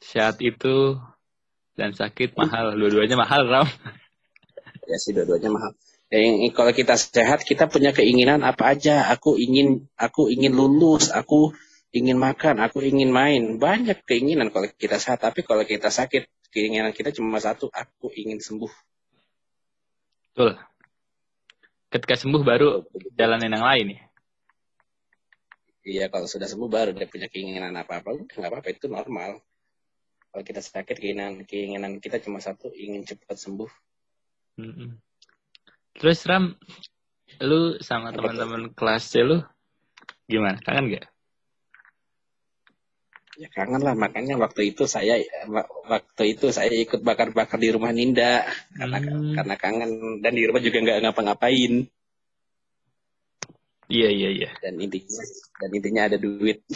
[0.01, 0.97] Sehat itu
[1.77, 2.73] dan sakit mahal.
[2.73, 3.69] Dua-duanya mahal, Ram.
[4.89, 5.77] Ya sih dua-duanya mahal.
[6.07, 6.23] Ya,
[6.55, 9.11] kalau kita sehat, kita punya keinginan apa aja.
[9.11, 11.51] Aku ingin, aku ingin lulus, aku
[11.91, 13.59] ingin makan, aku ingin main.
[13.59, 15.19] Banyak keinginan kalau kita sehat.
[15.19, 18.71] Tapi kalau kita sakit, keinginan kita cuma satu, aku ingin sembuh.
[20.31, 20.55] Betul.
[21.91, 22.87] Ketika sembuh baru
[23.19, 24.01] jalanin yang lain ya.
[25.87, 29.39] Iya, kalau sudah sembuh baru dia punya keinginan apa-apa, udah nggak apa-apa itu normal.
[30.31, 33.71] Kalau kita sakit keinginan keinginan kita cuma satu, ingin cepat sembuh.
[34.59, 34.89] Mm -mm.
[35.97, 36.53] Terus Ram,
[37.41, 39.41] lu sama teman-teman kelas C lu
[40.29, 40.61] gimana?
[40.61, 41.09] Kangen gak?
[43.37, 45.21] Ya kangen lah, makanya waktu itu saya
[45.85, 48.41] waktu itu saya ikut bakar-bakar di rumah Ninda
[48.73, 49.37] karena hmm.
[49.37, 49.91] karena kangen
[50.25, 51.85] dan di rumah juga nggak ngapa-ngapain.
[53.87, 54.49] Iya iya iya.
[54.57, 55.21] Dan intinya
[55.61, 56.65] dan intinya ada duit.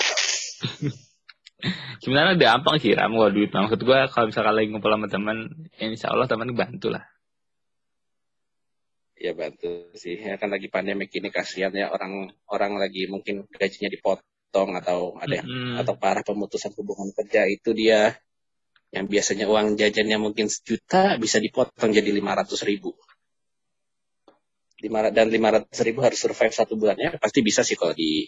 [2.01, 3.49] Sebenarnya gampang sih Ram kalau duit.
[3.53, 5.38] Maksud gue kalau misalkan lagi ngumpul sama teman,
[5.77, 7.11] ya insya Allah teman bantu lah.
[9.21, 10.17] Ya bantu sih.
[10.17, 15.15] Ya kan lagi pandemi ini kasihan ya orang orang lagi mungkin gajinya dipotong potong atau
[15.15, 15.79] ada mm-hmm.
[15.79, 18.19] atau parah pemutusan hubungan kerja itu dia
[18.91, 22.91] yang biasanya uang jajannya mungkin sejuta bisa dipotong jadi lima ratus ribu.
[24.84, 28.27] Dan lima ratus ribu harus survive satu bulannya pasti bisa sih kalau di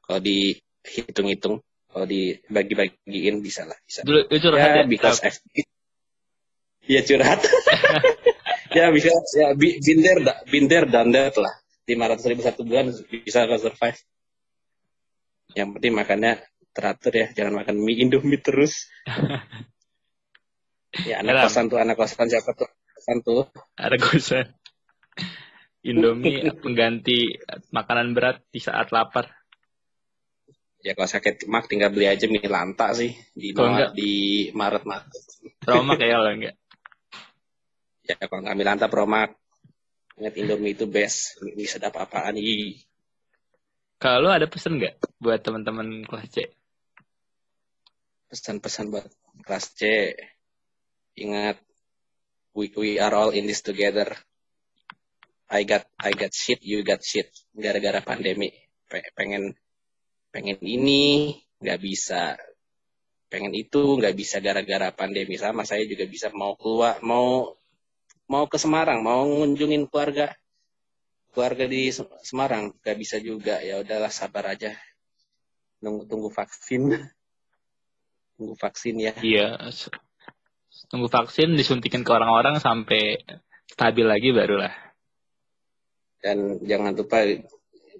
[0.00, 1.60] kalau dihitung-hitung
[1.92, 4.08] kalau dibagi-bagiin bisa lah bisa.
[4.08, 5.44] Dulu curhat ya, ya because F
[6.88, 7.44] Iya curhat.
[8.78, 11.54] ya bisa ya binder binder dan that lah.
[11.88, 13.98] Lima ratus ribu satu bulan bisa survive.
[15.56, 16.32] Yang penting makannya
[16.76, 18.86] teratur ya, jangan makan mie Indomie terus.
[21.08, 21.44] ya anak Keram.
[21.48, 22.68] kosan tuh, anak kosan siapa tuh?
[22.68, 23.42] Kosan tuh.
[23.74, 24.46] Anak kosan.
[25.82, 27.40] Indomie pengganti
[27.72, 29.32] makanan berat di saat lapar.
[30.78, 34.12] Ya kalau sakit mak tinggal beli aja mie lanta sih di Maret, di
[34.54, 35.10] Maret Maret.
[35.64, 36.54] Promak ya kalau enggak.
[38.08, 39.36] Ya kalau nggak mie lanta promak.
[40.16, 42.80] Ingat Indomie itu best, mie sedap apaan nih.
[44.00, 46.48] Kalau ada pesan nggak buat teman-teman kelas C?
[48.32, 49.06] Pesan-pesan buat
[49.44, 49.80] kelas C.
[51.20, 51.60] Ingat,
[52.56, 54.08] we, we are all in this together.
[55.52, 57.28] I got I got shit, you got shit.
[57.52, 58.48] Gara-gara pandemi.
[58.88, 59.52] Pengen
[60.32, 62.40] pengen ini nggak bisa.
[63.28, 67.57] Pengen itu nggak bisa gara-gara pandemi sama saya juga bisa mau keluar mau
[68.28, 70.36] mau ke Semarang mau ngunjungin keluarga
[71.32, 71.90] keluarga di
[72.24, 72.76] Semarang.
[72.84, 74.76] Gak bisa juga ya udahlah sabar aja.
[75.80, 76.92] Tunggu tunggu vaksin.
[78.38, 79.12] Tunggu vaksin ya.
[79.18, 79.58] Iya
[80.88, 83.18] tunggu vaksin disuntikin ke orang-orang sampai
[83.66, 84.72] stabil lagi barulah.
[86.22, 87.26] Dan jangan lupa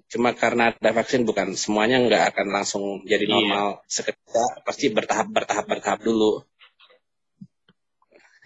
[0.09, 1.53] cuma karena ada vaksin bukan?
[1.59, 3.33] Semuanya nggak akan langsung jadi iya.
[3.35, 3.67] normal.
[3.83, 3.91] Iya.
[3.91, 6.43] seketika pasti bertahap bertahap bertahap dulu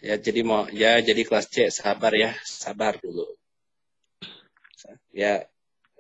[0.03, 3.23] ya jadi mau ya jadi kelas C sabar ya sabar dulu.
[5.15, 5.47] Ya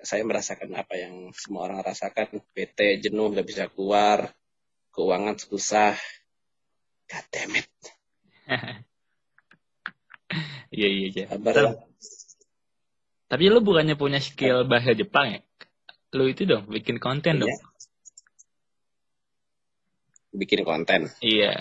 [0.03, 2.43] saya merasakan apa yang semua orang rasakan.
[2.51, 4.35] PT jenuh nggak bisa keluar
[4.91, 5.95] keuangan susah.
[7.07, 7.69] God damn it.
[10.73, 11.25] Iya iya iya.
[13.29, 15.39] Tapi lu bukannya punya skill bahasa Jepang ya?
[16.17, 17.41] Lu itu dong bikin konten iya.
[17.45, 17.53] dong
[20.33, 21.13] bikin konten.
[21.21, 21.53] Iya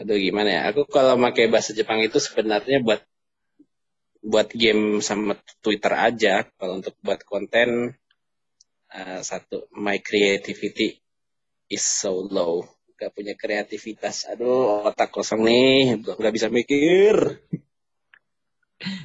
[0.00, 0.60] aduh gimana ya?
[0.72, 3.04] Aku kalau pakai bahasa Jepang itu sebenarnya buat
[4.24, 6.48] buat game sama Twitter aja.
[6.56, 7.94] Kalau untuk buat konten
[8.92, 10.98] uh, satu my creativity
[11.68, 12.64] is so low.
[12.96, 14.28] Gak punya kreativitas.
[14.28, 16.00] Aduh otak kosong nih.
[16.04, 17.40] Nggak bisa mikir.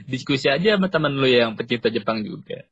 [0.08, 2.64] Diskusi aja sama teman lu yang pecinta Jepang juga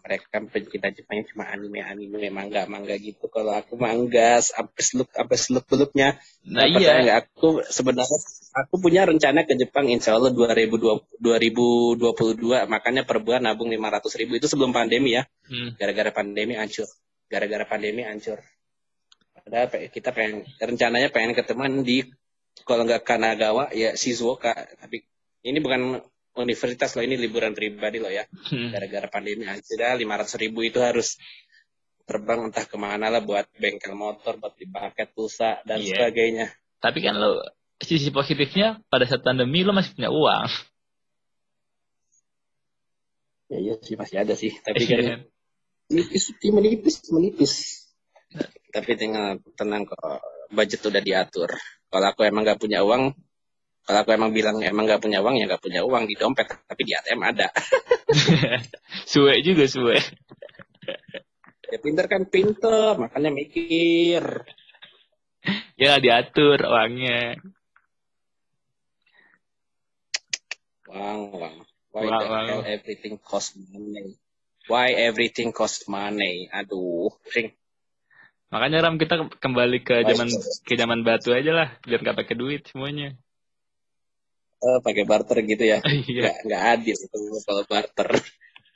[0.00, 3.28] mereka kan pencinta Jepangnya cuma anime anime mangga mangga gitu.
[3.28, 6.98] Kalau aku mangga sampai seluk sampai seluk beluknya nah iya.
[6.98, 8.18] enggak aku sebenarnya
[8.56, 14.40] aku punya rencana ke Jepang insya Allah 2020, 2022 makanya per bulan nabung 500 ribu.
[14.40, 15.28] Itu sebelum pandemi ya.
[15.46, 15.76] Hmm.
[15.76, 16.18] gara-gara hmm.
[16.18, 16.88] pandemi hancur.
[17.28, 18.40] Gara-gara pandemi hancur.
[19.42, 22.06] Padahal kita pengen rencananya pengen ketemuan di
[22.62, 24.54] kalau nggak Kanagawa ya Shizuoka.
[24.54, 25.02] Tapi
[25.42, 25.98] ini bukan
[26.36, 28.72] universitas loh ini liburan pribadi loh ya Hmm.
[28.72, 31.20] gara-gara pandemi aja lima ratus ribu itu harus
[32.02, 36.08] terbang entah ke mana lah buat bengkel motor buat di paket pulsa dan Iya.
[36.08, 36.46] sebagainya
[36.82, 37.38] Tapi kan lo
[37.78, 40.46] sisi positifnya pada saat pandemi lo masih punya uang.
[43.52, 44.96] ya iya sih masih ada sih tapi Iya.
[44.96, 45.04] kan
[45.92, 47.54] menipis menipis menipis
[48.72, 50.00] tapi tinggal tenang kok
[50.48, 51.52] budget udah diatur
[51.92, 53.12] kalau aku emang nggak punya uang
[53.86, 56.82] kalau aku emang bilang emang nggak punya uang ya nggak punya uang di dompet tapi
[56.86, 57.48] di ATM ada
[59.10, 59.96] suwe juga suwe.
[61.72, 64.24] ya pinter kan pinter makanya mikir
[65.82, 67.36] Ya diatur uangnya.
[70.90, 71.56] uang uang
[71.94, 72.46] why Uang, the uang.
[72.46, 74.06] hell everything cost money
[74.70, 77.48] why everything cost money aduh ring
[78.52, 80.28] Makanya Ram kita kembali ke zaman
[80.68, 83.16] ke zaman batu aja lah, biar nggak pakai duit semuanya.
[84.66, 85.78] Eh, pakai barter gitu ya.
[86.10, 86.20] Iya.
[86.22, 88.10] nggak nggak adil itu kalau barter.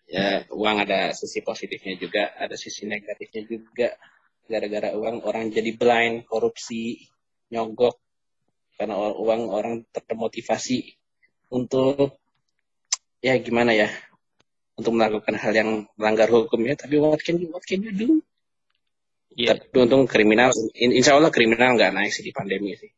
[0.07, 3.88] Ya uang ada sisi positifnya juga ada sisi negatifnya juga.
[4.46, 7.11] Gara-gara uang orang jadi blind korupsi
[7.51, 7.99] nyogok.
[8.79, 10.94] Karena uang orang termotivasi
[11.51, 12.22] untuk
[13.18, 13.90] ya gimana ya
[14.79, 16.79] untuk melakukan hal yang melanggar hukum ya.
[16.79, 18.09] Tapi what can you what can you do?
[19.37, 19.59] Iya.
[19.61, 22.88] tapi untung kriminal in- insya Allah kriminal nggak naik sih di pandemi sih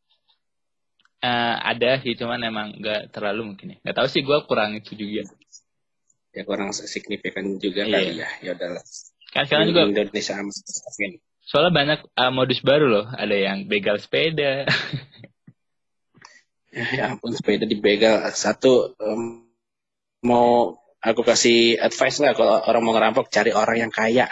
[1.19, 3.77] Eh, ada sih, cuman emang nggak terlalu mungkin ya.
[3.83, 5.27] Nggak tahu sih, gue kurang itu juga.
[6.29, 7.97] ya kurang signifikan juga Iya.
[7.97, 8.83] kali ya ya udahlah
[9.33, 10.37] Kan sekarang juga Indonesia
[11.49, 13.05] soalnya banyak eh, modus baru loh.
[13.09, 14.69] Ada yang begal sepeda.
[16.69, 19.21] Ya, ya ampun sepeda dibegal satu em,
[20.21, 24.29] mau aku kasih advice nggak kalau orang mau ngerampok cari orang yang kaya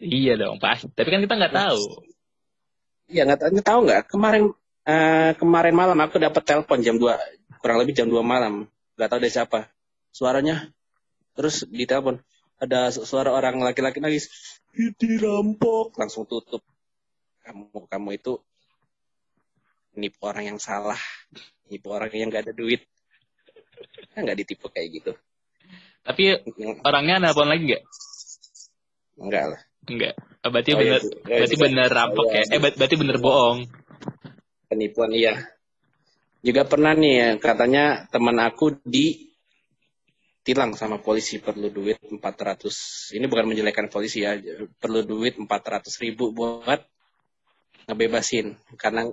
[0.00, 0.88] iya dong, pasti.
[0.96, 1.80] Tapi kan kita nggak tahu.
[3.10, 4.44] ya tahu nggak tahu nggak kemarin
[4.84, 7.16] eh, kemarin malam aku dapat telepon jam 2
[7.58, 8.64] kurang lebih jam 2 malam
[8.94, 9.68] nggak tahu dari siapa
[10.10, 10.68] suaranya
[11.32, 12.20] terus ditelepon
[12.56, 14.28] ada su- suara orang laki-laki nangis
[14.72, 16.60] "Ih, dirampok langsung tutup
[17.42, 18.32] kamu kamu itu
[19.92, 20.98] nipu orang yang salah
[21.66, 22.84] nipu orang yang nggak ada duit
[24.12, 25.12] kan nggak ditipu kayak gitu
[26.00, 26.32] Tapi
[26.80, 27.84] orangnya nelpon lagi nggak?
[29.20, 30.14] enggak lah Enggak.
[30.44, 31.08] Oh, berarti Oh, iya, bener, itu.
[31.24, 32.36] Ya, berarti kan- bener rampok iya.
[32.36, 32.44] ya?
[32.52, 33.58] Eh, ber- berarti bener bohong.
[34.70, 35.34] Penipuan iya.
[36.40, 39.28] Juga pernah nih ya, katanya teman aku di
[40.40, 44.38] tilang sama polisi perlu duit 400 ini bukan menjelekan polisi ya.
[44.80, 46.80] Perlu duit 400 ribu buat
[47.90, 48.56] ngebebasin.
[48.80, 49.04] Karena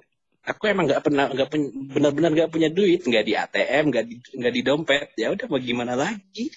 [0.47, 1.49] aku emang nggak pernah nggak
[1.91, 3.03] benar-benar nggak punya duit.
[3.03, 5.07] Nggak di ATM nggak di nggak di dompet.
[5.19, 6.47] Ya udah mau gimana lagi?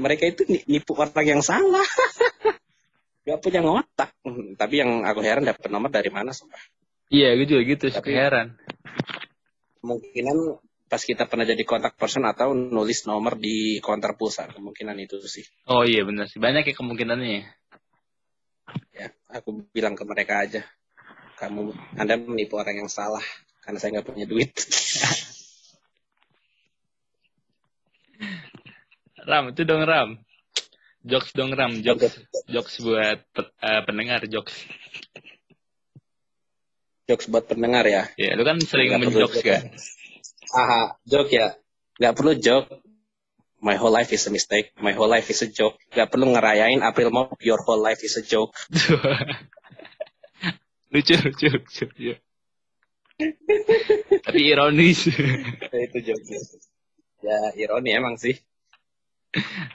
[0.00, 1.86] Mereka itu ni- nipu orang yang salah.
[3.22, 4.10] Nggak punya ngotak.
[4.26, 6.58] Hmm, tapi yang aku heran dapat nomor dari mana sumpah
[7.12, 7.84] Iya, gue juga gitu.
[7.92, 8.48] Suka Tapi- heran.
[9.82, 15.18] kemungkinan pas kita pernah jadi kontak person atau nulis nomor di konter pulsa kemungkinan itu
[15.26, 16.38] sih Oh iya bener sih.
[16.38, 17.42] Banyak ya kemungkinannya.
[18.94, 20.62] ya aku bilang ke mereka aja
[21.34, 23.24] kamu anda menipu orang yang salah
[23.58, 24.54] karena saya nggak punya duit
[29.22, 30.18] Ram, itu dong Ram.
[31.02, 32.18] Jokes dong Ram, jokes.
[32.46, 33.22] Jokes buat
[33.58, 34.54] eh, pendengar, jokes.
[37.04, 39.58] Jokes buat pendengar ya Ya, lu kan sering menjokes joke ya.
[39.58, 39.62] kan?
[40.52, 41.46] aha joke ya
[41.96, 42.68] nggak perlu joke
[43.58, 46.78] my whole life is a mistake my whole life is a joke nggak perlu ngerayain
[46.80, 48.52] April Mop your whole life is a joke
[50.92, 51.84] lucu, lucu, lucu.
[51.88, 52.12] lucu.
[54.20, 55.08] Tapi ironis.
[55.88, 56.22] itu joke
[57.22, 58.34] ya ironi emang sih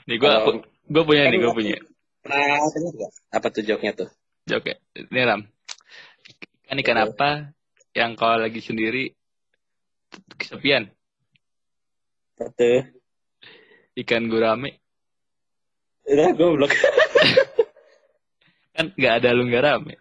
[0.04, 1.76] nih gua Kalau- gua punya nih, gua aku- punya.
[2.20, 4.08] pernah dengar nggak apa tuh joke-nya tuh
[4.44, 4.68] Joke.
[4.68, 4.76] ya.
[5.08, 5.40] Nih Ram.
[6.68, 7.08] Kan ikan Betul.
[7.16, 7.30] apa
[7.96, 9.08] yang kalau lagi sendiri
[10.36, 10.92] kesepian?
[12.36, 12.92] Betul.
[13.96, 14.76] Ikan gurame.
[16.04, 16.76] Udah goblok.
[18.76, 19.94] Kan nggak ada lu nggak rame.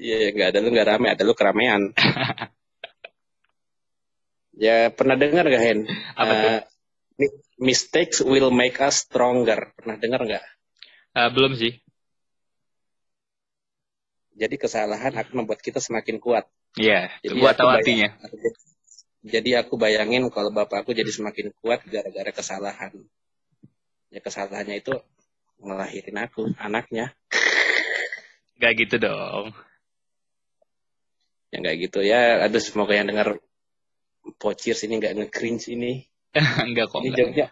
[0.00, 1.92] Iya, nggak ada lu nggak rame, ada lu keramaian.
[4.64, 5.84] ya pernah dengar gak Hen?
[6.16, 6.50] Apa tuh?
[6.56, 6.62] Eh,
[7.20, 9.76] mi- mistakes will make us stronger.
[9.76, 10.44] Pernah dengar nggak?
[11.12, 11.76] Ah, belum sih.
[14.36, 16.46] Jadi kesalahan akan membuat kita semakin kuat.
[16.78, 18.08] Iya, Jadi gua aku tahu artinya.
[19.20, 22.92] Jadi aku bayangin kalau bapak aku jadi semakin kuat gara-gara kesalahan.
[24.10, 24.96] Ya kesalahannya itu
[25.60, 27.12] ngelahirin aku, anaknya.
[28.60, 29.52] Gak gitu dong.
[31.50, 32.46] Ya nggak gitu ya.
[32.46, 33.42] Aduh semoga yang dengar
[34.38, 36.06] pocir sini nggak nge-cringe ini.
[36.66, 37.02] Enggak kok.
[37.02, 37.46] Ini joknya,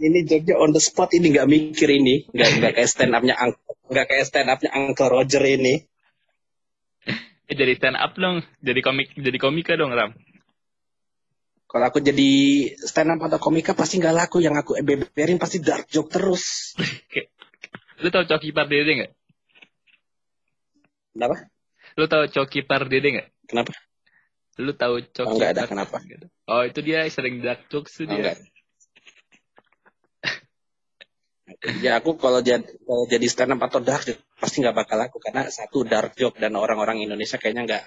[0.00, 3.76] ini joknya on the spot ini nggak mikir ini, nggak nggak kayak stand upnya Uncle-
[3.92, 5.84] nggak kayak stand upnya Uncle Roger ini.
[7.48, 10.12] Eh, jadi stand up dong, jadi komik, jadi komika dong Ram.
[11.68, 12.28] Kalau aku jadi
[12.76, 14.44] stand up atau komika pasti nggak laku.
[14.44, 16.76] Yang aku beberin pasti dark joke terus.
[18.04, 19.12] Lu tau Coki Pardede nggak?
[21.16, 21.36] Kenapa?
[21.96, 23.28] Lu tau Coki Pardede nggak?
[23.48, 23.72] Kenapa?
[24.60, 25.28] Lu tahu Coki?
[25.28, 25.96] Oh, nggak ada, kenapa?
[26.48, 28.36] Oh itu dia sering dark jokes tuh Oh, dia.
[28.36, 28.36] enggak.
[31.80, 35.18] Ya aku kalau jadi, kalau jadi stand up atau dark joke pasti nggak bakal laku
[35.18, 37.84] karena satu dark joke dan orang-orang Indonesia kayaknya nggak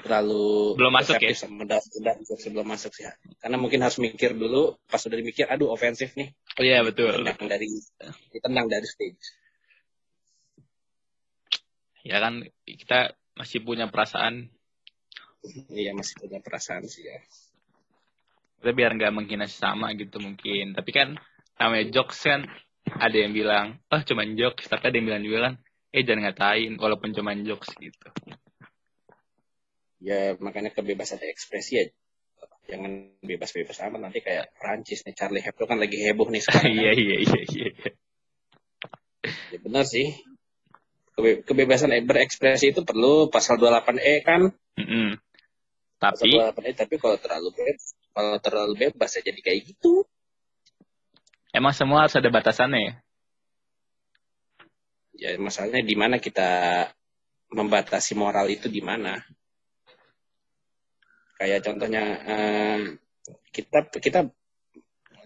[0.00, 1.34] terlalu Belum masuk ya?
[1.36, 3.04] sama dark, dark joke sebelum masuk sih.
[3.42, 7.20] Karena mungkin harus mikir dulu pas udah mikir aduh ofensif nih Oh iya betul.
[7.20, 7.68] ditendang dari
[8.32, 9.24] ditendang dari stage.
[12.00, 14.48] Ya kan kita masih punya perasaan.
[15.72, 17.18] Iya masih punya perasaan sih ya.
[18.60, 20.72] Kita biar nggak menghina sesama gitu mungkin.
[20.76, 21.08] Tapi kan
[21.60, 22.44] namanya jokes kan
[22.88, 24.68] ada yang bilang, oh cuman jokes.
[24.68, 25.54] Tapi ada yang bilang juga kan,
[25.90, 28.08] eh jangan ngatain walaupun cuman jokes gitu.
[30.00, 31.84] Ya makanya kebebasan ekspresi ya
[32.70, 36.70] jangan bebas-bebas amat nanti kayak Prancis nih Charlie Hebdo kan lagi heboh nih sekarang.
[36.78, 37.68] Iya iya iya iya.
[39.50, 40.14] Ya benar sih.
[41.18, 44.54] Kebe- kebebasan berekspresi itu perlu pasal 28E kan.
[44.78, 45.18] Mm-mm.
[46.00, 47.84] Pasal Tapi 28E tapi kalau terlalu bebas,
[48.14, 50.06] kalau terlalu bebas ya jadi kayak gitu.
[51.50, 52.92] emang semua harus ada batasannya ya.
[55.20, 56.48] Ya masalahnya di mana kita
[57.52, 59.20] membatasi moral itu di mana?
[61.36, 62.78] Kayak contohnya eh,
[63.52, 64.20] kita kita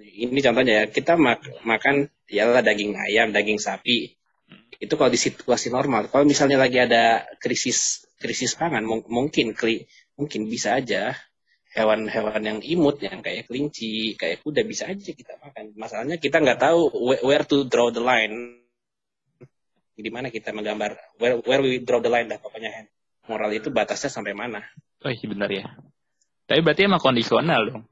[0.03, 4.18] ini contohnya ya kita mak- makan ialah daging ayam, daging sapi.
[4.82, 6.11] Itu kalau di situasi normal.
[6.11, 9.86] Kalau misalnya lagi ada krisis krisis pangan mung- mungkin kli-
[10.18, 11.14] mungkin bisa aja
[11.74, 15.74] hewan-hewan yang imut yang kayak kelinci, kayak kuda bisa aja kita makan.
[15.78, 18.64] Masalahnya kita nggak tahu whe- where to draw the line.
[19.95, 22.90] Di mana kita menggambar where, where we draw the line dah pokoknya
[23.30, 24.61] moral itu batasnya sampai mana.
[25.07, 25.64] Oh iya benar ya.
[26.45, 27.84] Tapi berarti emang kondisional dong.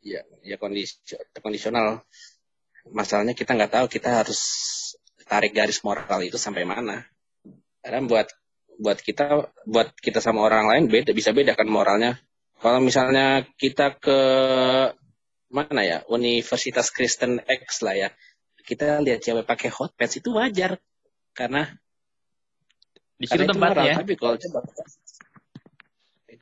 [0.00, 0.96] ya ya kondisi
[1.44, 2.00] kondisional
[2.88, 4.40] masalahnya kita nggak tahu kita harus
[5.28, 7.04] tarik garis moral itu sampai mana
[7.84, 8.28] karena buat
[8.80, 12.16] buat kita buat kita sama orang lain beda bisa beda kan moralnya
[12.60, 14.18] kalau misalnya kita ke
[15.52, 18.08] mana ya Universitas Kristen X lah ya
[18.70, 20.78] kita lihat cewek pakai hot pants itu wajar
[21.34, 21.66] karena
[23.18, 23.98] Di situ tempatnya.
[23.98, 24.58] tapi kalau coba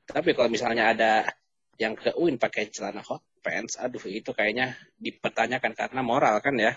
[0.08, 1.10] tapi kalau misalnya ada
[1.76, 6.74] yang ke UIN pakai celana hot pants, aduh itu kayaknya dipertanyakan karena moral kan ya.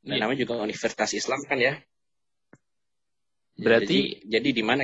[0.00, 0.20] Dan Iya.
[0.24, 1.74] namanya juga Universitas Islam kan ya.
[3.58, 4.82] Berarti- jadi, jadi di mana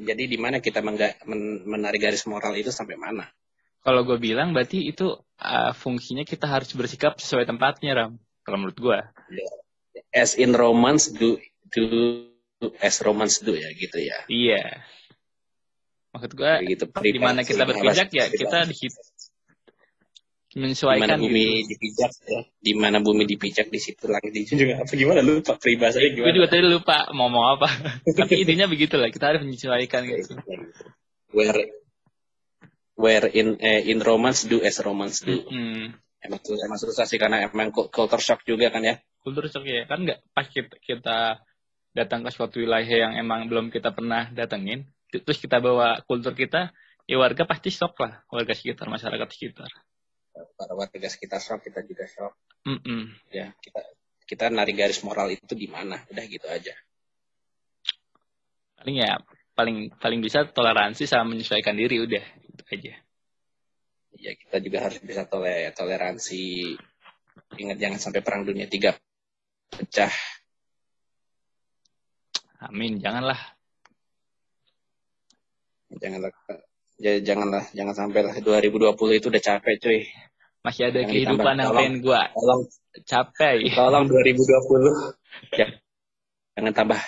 [0.00, 3.28] jadi di mana kita menarik garis moral itu sampai mana?
[3.84, 8.12] Kalau gue bilang berarti itu uh, fungsinya kita harus bersikap sesuai tempatnya Ram.
[8.48, 8.98] Kalau menurut gue.
[10.16, 11.36] As in romance do
[11.68, 11.84] do
[12.80, 14.24] as romance do ya gitu ya.
[14.24, 14.80] Iya.
[16.16, 16.84] Maksud gue gitu.
[16.88, 18.96] di mana kita berpijak ya kita di situ
[20.56, 21.76] menyesuaikan bumi gitu.
[21.76, 22.40] dipijak ya.
[22.56, 24.80] Di mana bumi dipijak di situ langit dijunjung.
[24.80, 26.36] Apa gimana lu Pak peribahasanya Gue gimana?
[26.40, 27.68] juga tadi lupa mau ngomong apa.
[28.24, 30.40] Tapi intinya begitulah kita harus menyesuaikan gitu.
[31.36, 31.68] where
[32.96, 35.92] where in eh, in romance do as romance do Hmm.
[36.24, 39.84] Emang emang susah sih karena emang cu- culture shock juga kan ya Kultur shock ya
[39.84, 41.18] kan nggak pas kita, kita
[41.92, 46.70] datang ke suatu wilayah yang emang belum kita pernah datengin, terus kita bawa kultur kita,
[47.10, 49.66] ya warga pasti shock lah, warga sekitar, masyarakat sekitar.
[50.54, 53.10] para warga sekitar shock kita juga shock Mm-mm.
[53.34, 53.82] ya kita
[54.28, 56.74] kita narik garis moral itu di mana udah gitu aja
[58.78, 59.18] Paling ya
[59.58, 62.94] paling paling bisa toleransi sama menyesuaikan diri udah gitu aja.
[64.16, 66.76] Ya kita juga harus bisa tole toleransi.
[67.58, 68.96] Ingat jangan sampai perang dunia tiga
[69.72, 70.12] pecah.
[72.64, 73.38] Amin, janganlah.
[75.88, 76.28] janganlah
[77.00, 78.34] janganlah jangan sampai lah.
[78.36, 80.00] 2020 itu udah capek cuy.
[80.58, 82.22] Masih ada Jangan kehidupan ditambah, yang pengen gua.
[82.34, 82.62] tolong.
[83.06, 83.56] Capai.
[83.70, 85.70] tolong 2020 ya,
[86.58, 87.00] jangan tambah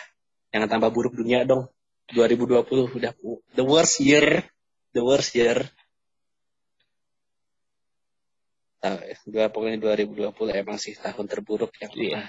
[0.54, 1.66] jangan tambah buruk dunia dong.
[2.14, 3.12] 2020 udah
[3.58, 4.46] the worst year
[4.94, 5.66] the worst year Tahu ya,
[9.28, 12.00] dua pokoknya 2020 emang sih tahun terburuk yang Iya.
[12.00, 12.24] pernah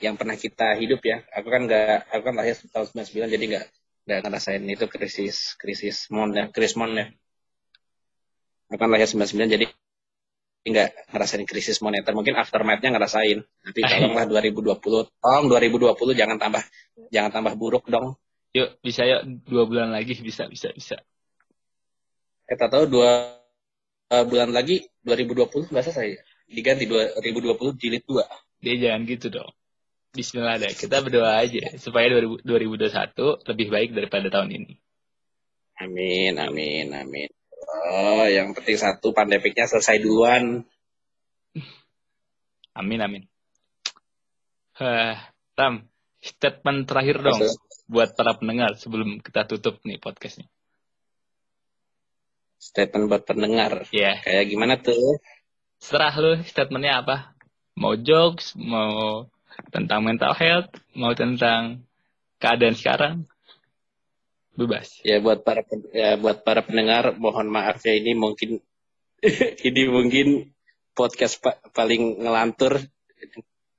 [0.00, 3.66] yang pernah kita hidup ya aku kan nggak aku kan lahir tahun 99 jadi nggak
[4.08, 7.06] nggak ngerasain itu krisis krisis mon ya krisis mon ya
[8.72, 9.64] aku kan lahir 99 jadi
[10.60, 14.80] nggak ngerasain krisis moneter mungkin aftermath-nya ngerasain tapi tolonglah 2020
[15.20, 16.62] tolong 2020 jangan tambah
[17.12, 18.16] jangan tambah buruk dong
[18.50, 20.98] Yuk, bisa yuk dua bulan lagi bisa bisa bisa.
[22.50, 23.39] kita tahu dua
[24.10, 26.08] uh, bulan lagi 2020 nggak selesai
[26.50, 28.26] diganti 2020 jilid 2
[28.60, 29.50] Dia jangan gitu dong.
[30.12, 30.74] Bismillah deh.
[30.74, 34.74] Kita berdoa aja supaya 2000 2021 lebih baik daripada tahun ini.
[35.80, 37.30] Amin, amin, amin.
[37.88, 40.66] Oh, yang penting satu pandemiknya selesai duluan.
[42.76, 43.22] Amin amin.
[44.76, 45.88] Hah, Ram,
[46.20, 50.46] statement terakhir dong Maksud- buat para pendengar sebelum kita tutup nih podcastnya.
[52.60, 53.88] Statement buat pendengar.
[53.90, 55.16] Ya, Kayak gimana tuh?
[55.80, 57.32] serah lu statementnya apa.
[57.72, 59.24] Mau jokes, mau
[59.72, 61.80] tentang mental health, mau tentang
[62.36, 63.14] keadaan sekarang.
[64.52, 65.00] Bebas.
[65.08, 65.64] Ya buat para
[65.96, 68.60] ya buat para pendengar mohon maaf ya ini mungkin
[69.68, 70.52] ini mungkin
[70.92, 72.84] podcast pa- paling ngelantur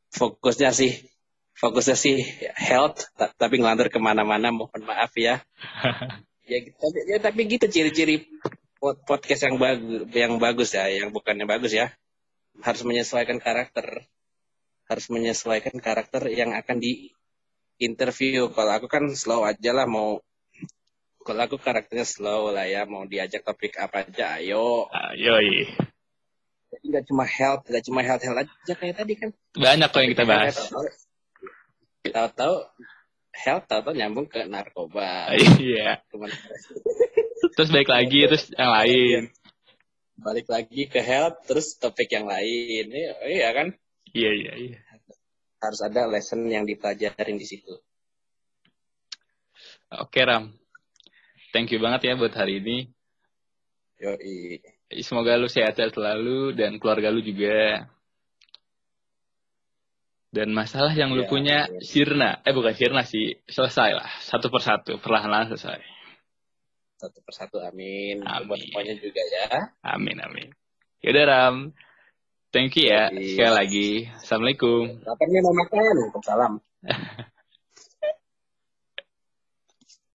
[0.09, 1.05] fokusnya sih
[1.53, 2.25] fokusnya sih
[2.57, 5.43] health ta- tapi ngelantur ke mana-mana mohon maaf ya
[6.49, 8.25] ya tapi, ya, tapi gitu ciri-ciri
[8.81, 11.93] podcast yang bagus yang bagus ya yang bukannya bagus ya
[12.59, 14.09] harus menyesuaikan karakter
[14.89, 17.13] harus menyesuaikan karakter yang akan di
[17.77, 20.19] interview kalau aku kan slow aja lah mau
[21.21, 25.69] kalau aku karakternya slow lah ya mau diajak topik apa aja ayo Ah, yoi.
[26.71, 30.11] Jadi nggak cuma health nggak cuma health health aja kayak tadi kan Banyak kok yang
[30.11, 30.55] kita bahas.
[32.01, 32.55] tahu-tahu
[33.31, 35.29] health tahu-tahu nyambung ke narkoba
[35.61, 36.01] Iya.
[36.09, 36.29] Cuman
[37.55, 39.21] Terus balik lagi, terus yang lain.
[40.21, 43.67] balik lagi ke health terus topik yang lain Iya, iya kan
[44.13, 44.77] Iya, iya, iya.
[45.57, 47.73] harus ada lesson yang dipelajarin di situ
[49.91, 50.55] Oke, Ram.
[51.51, 52.87] Thank you banget ya buat hari ini.
[53.99, 54.63] Yoi.
[55.03, 57.91] Semoga lu sehat-sehat selalu dan keluarga lu juga.
[60.31, 61.83] Dan masalah yang lu Ya, punya amin.
[61.83, 64.07] sirna, eh bukan sirna sih, selesai lah.
[64.23, 65.83] Satu persatu, perlahan-lahan selesai.
[67.01, 68.45] Satu persatu amin, Amin.
[68.45, 69.45] buat semuanya juga ya
[69.81, 70.53] Amin, amin.
[71.01, 71.55] Yaudah, Ram.
[72.53, 73.89] Thank you ya, sekali lagi.
[74.21, 75.01] Assalamualaikum.
[75.01, 76.53] kapan mau makan salam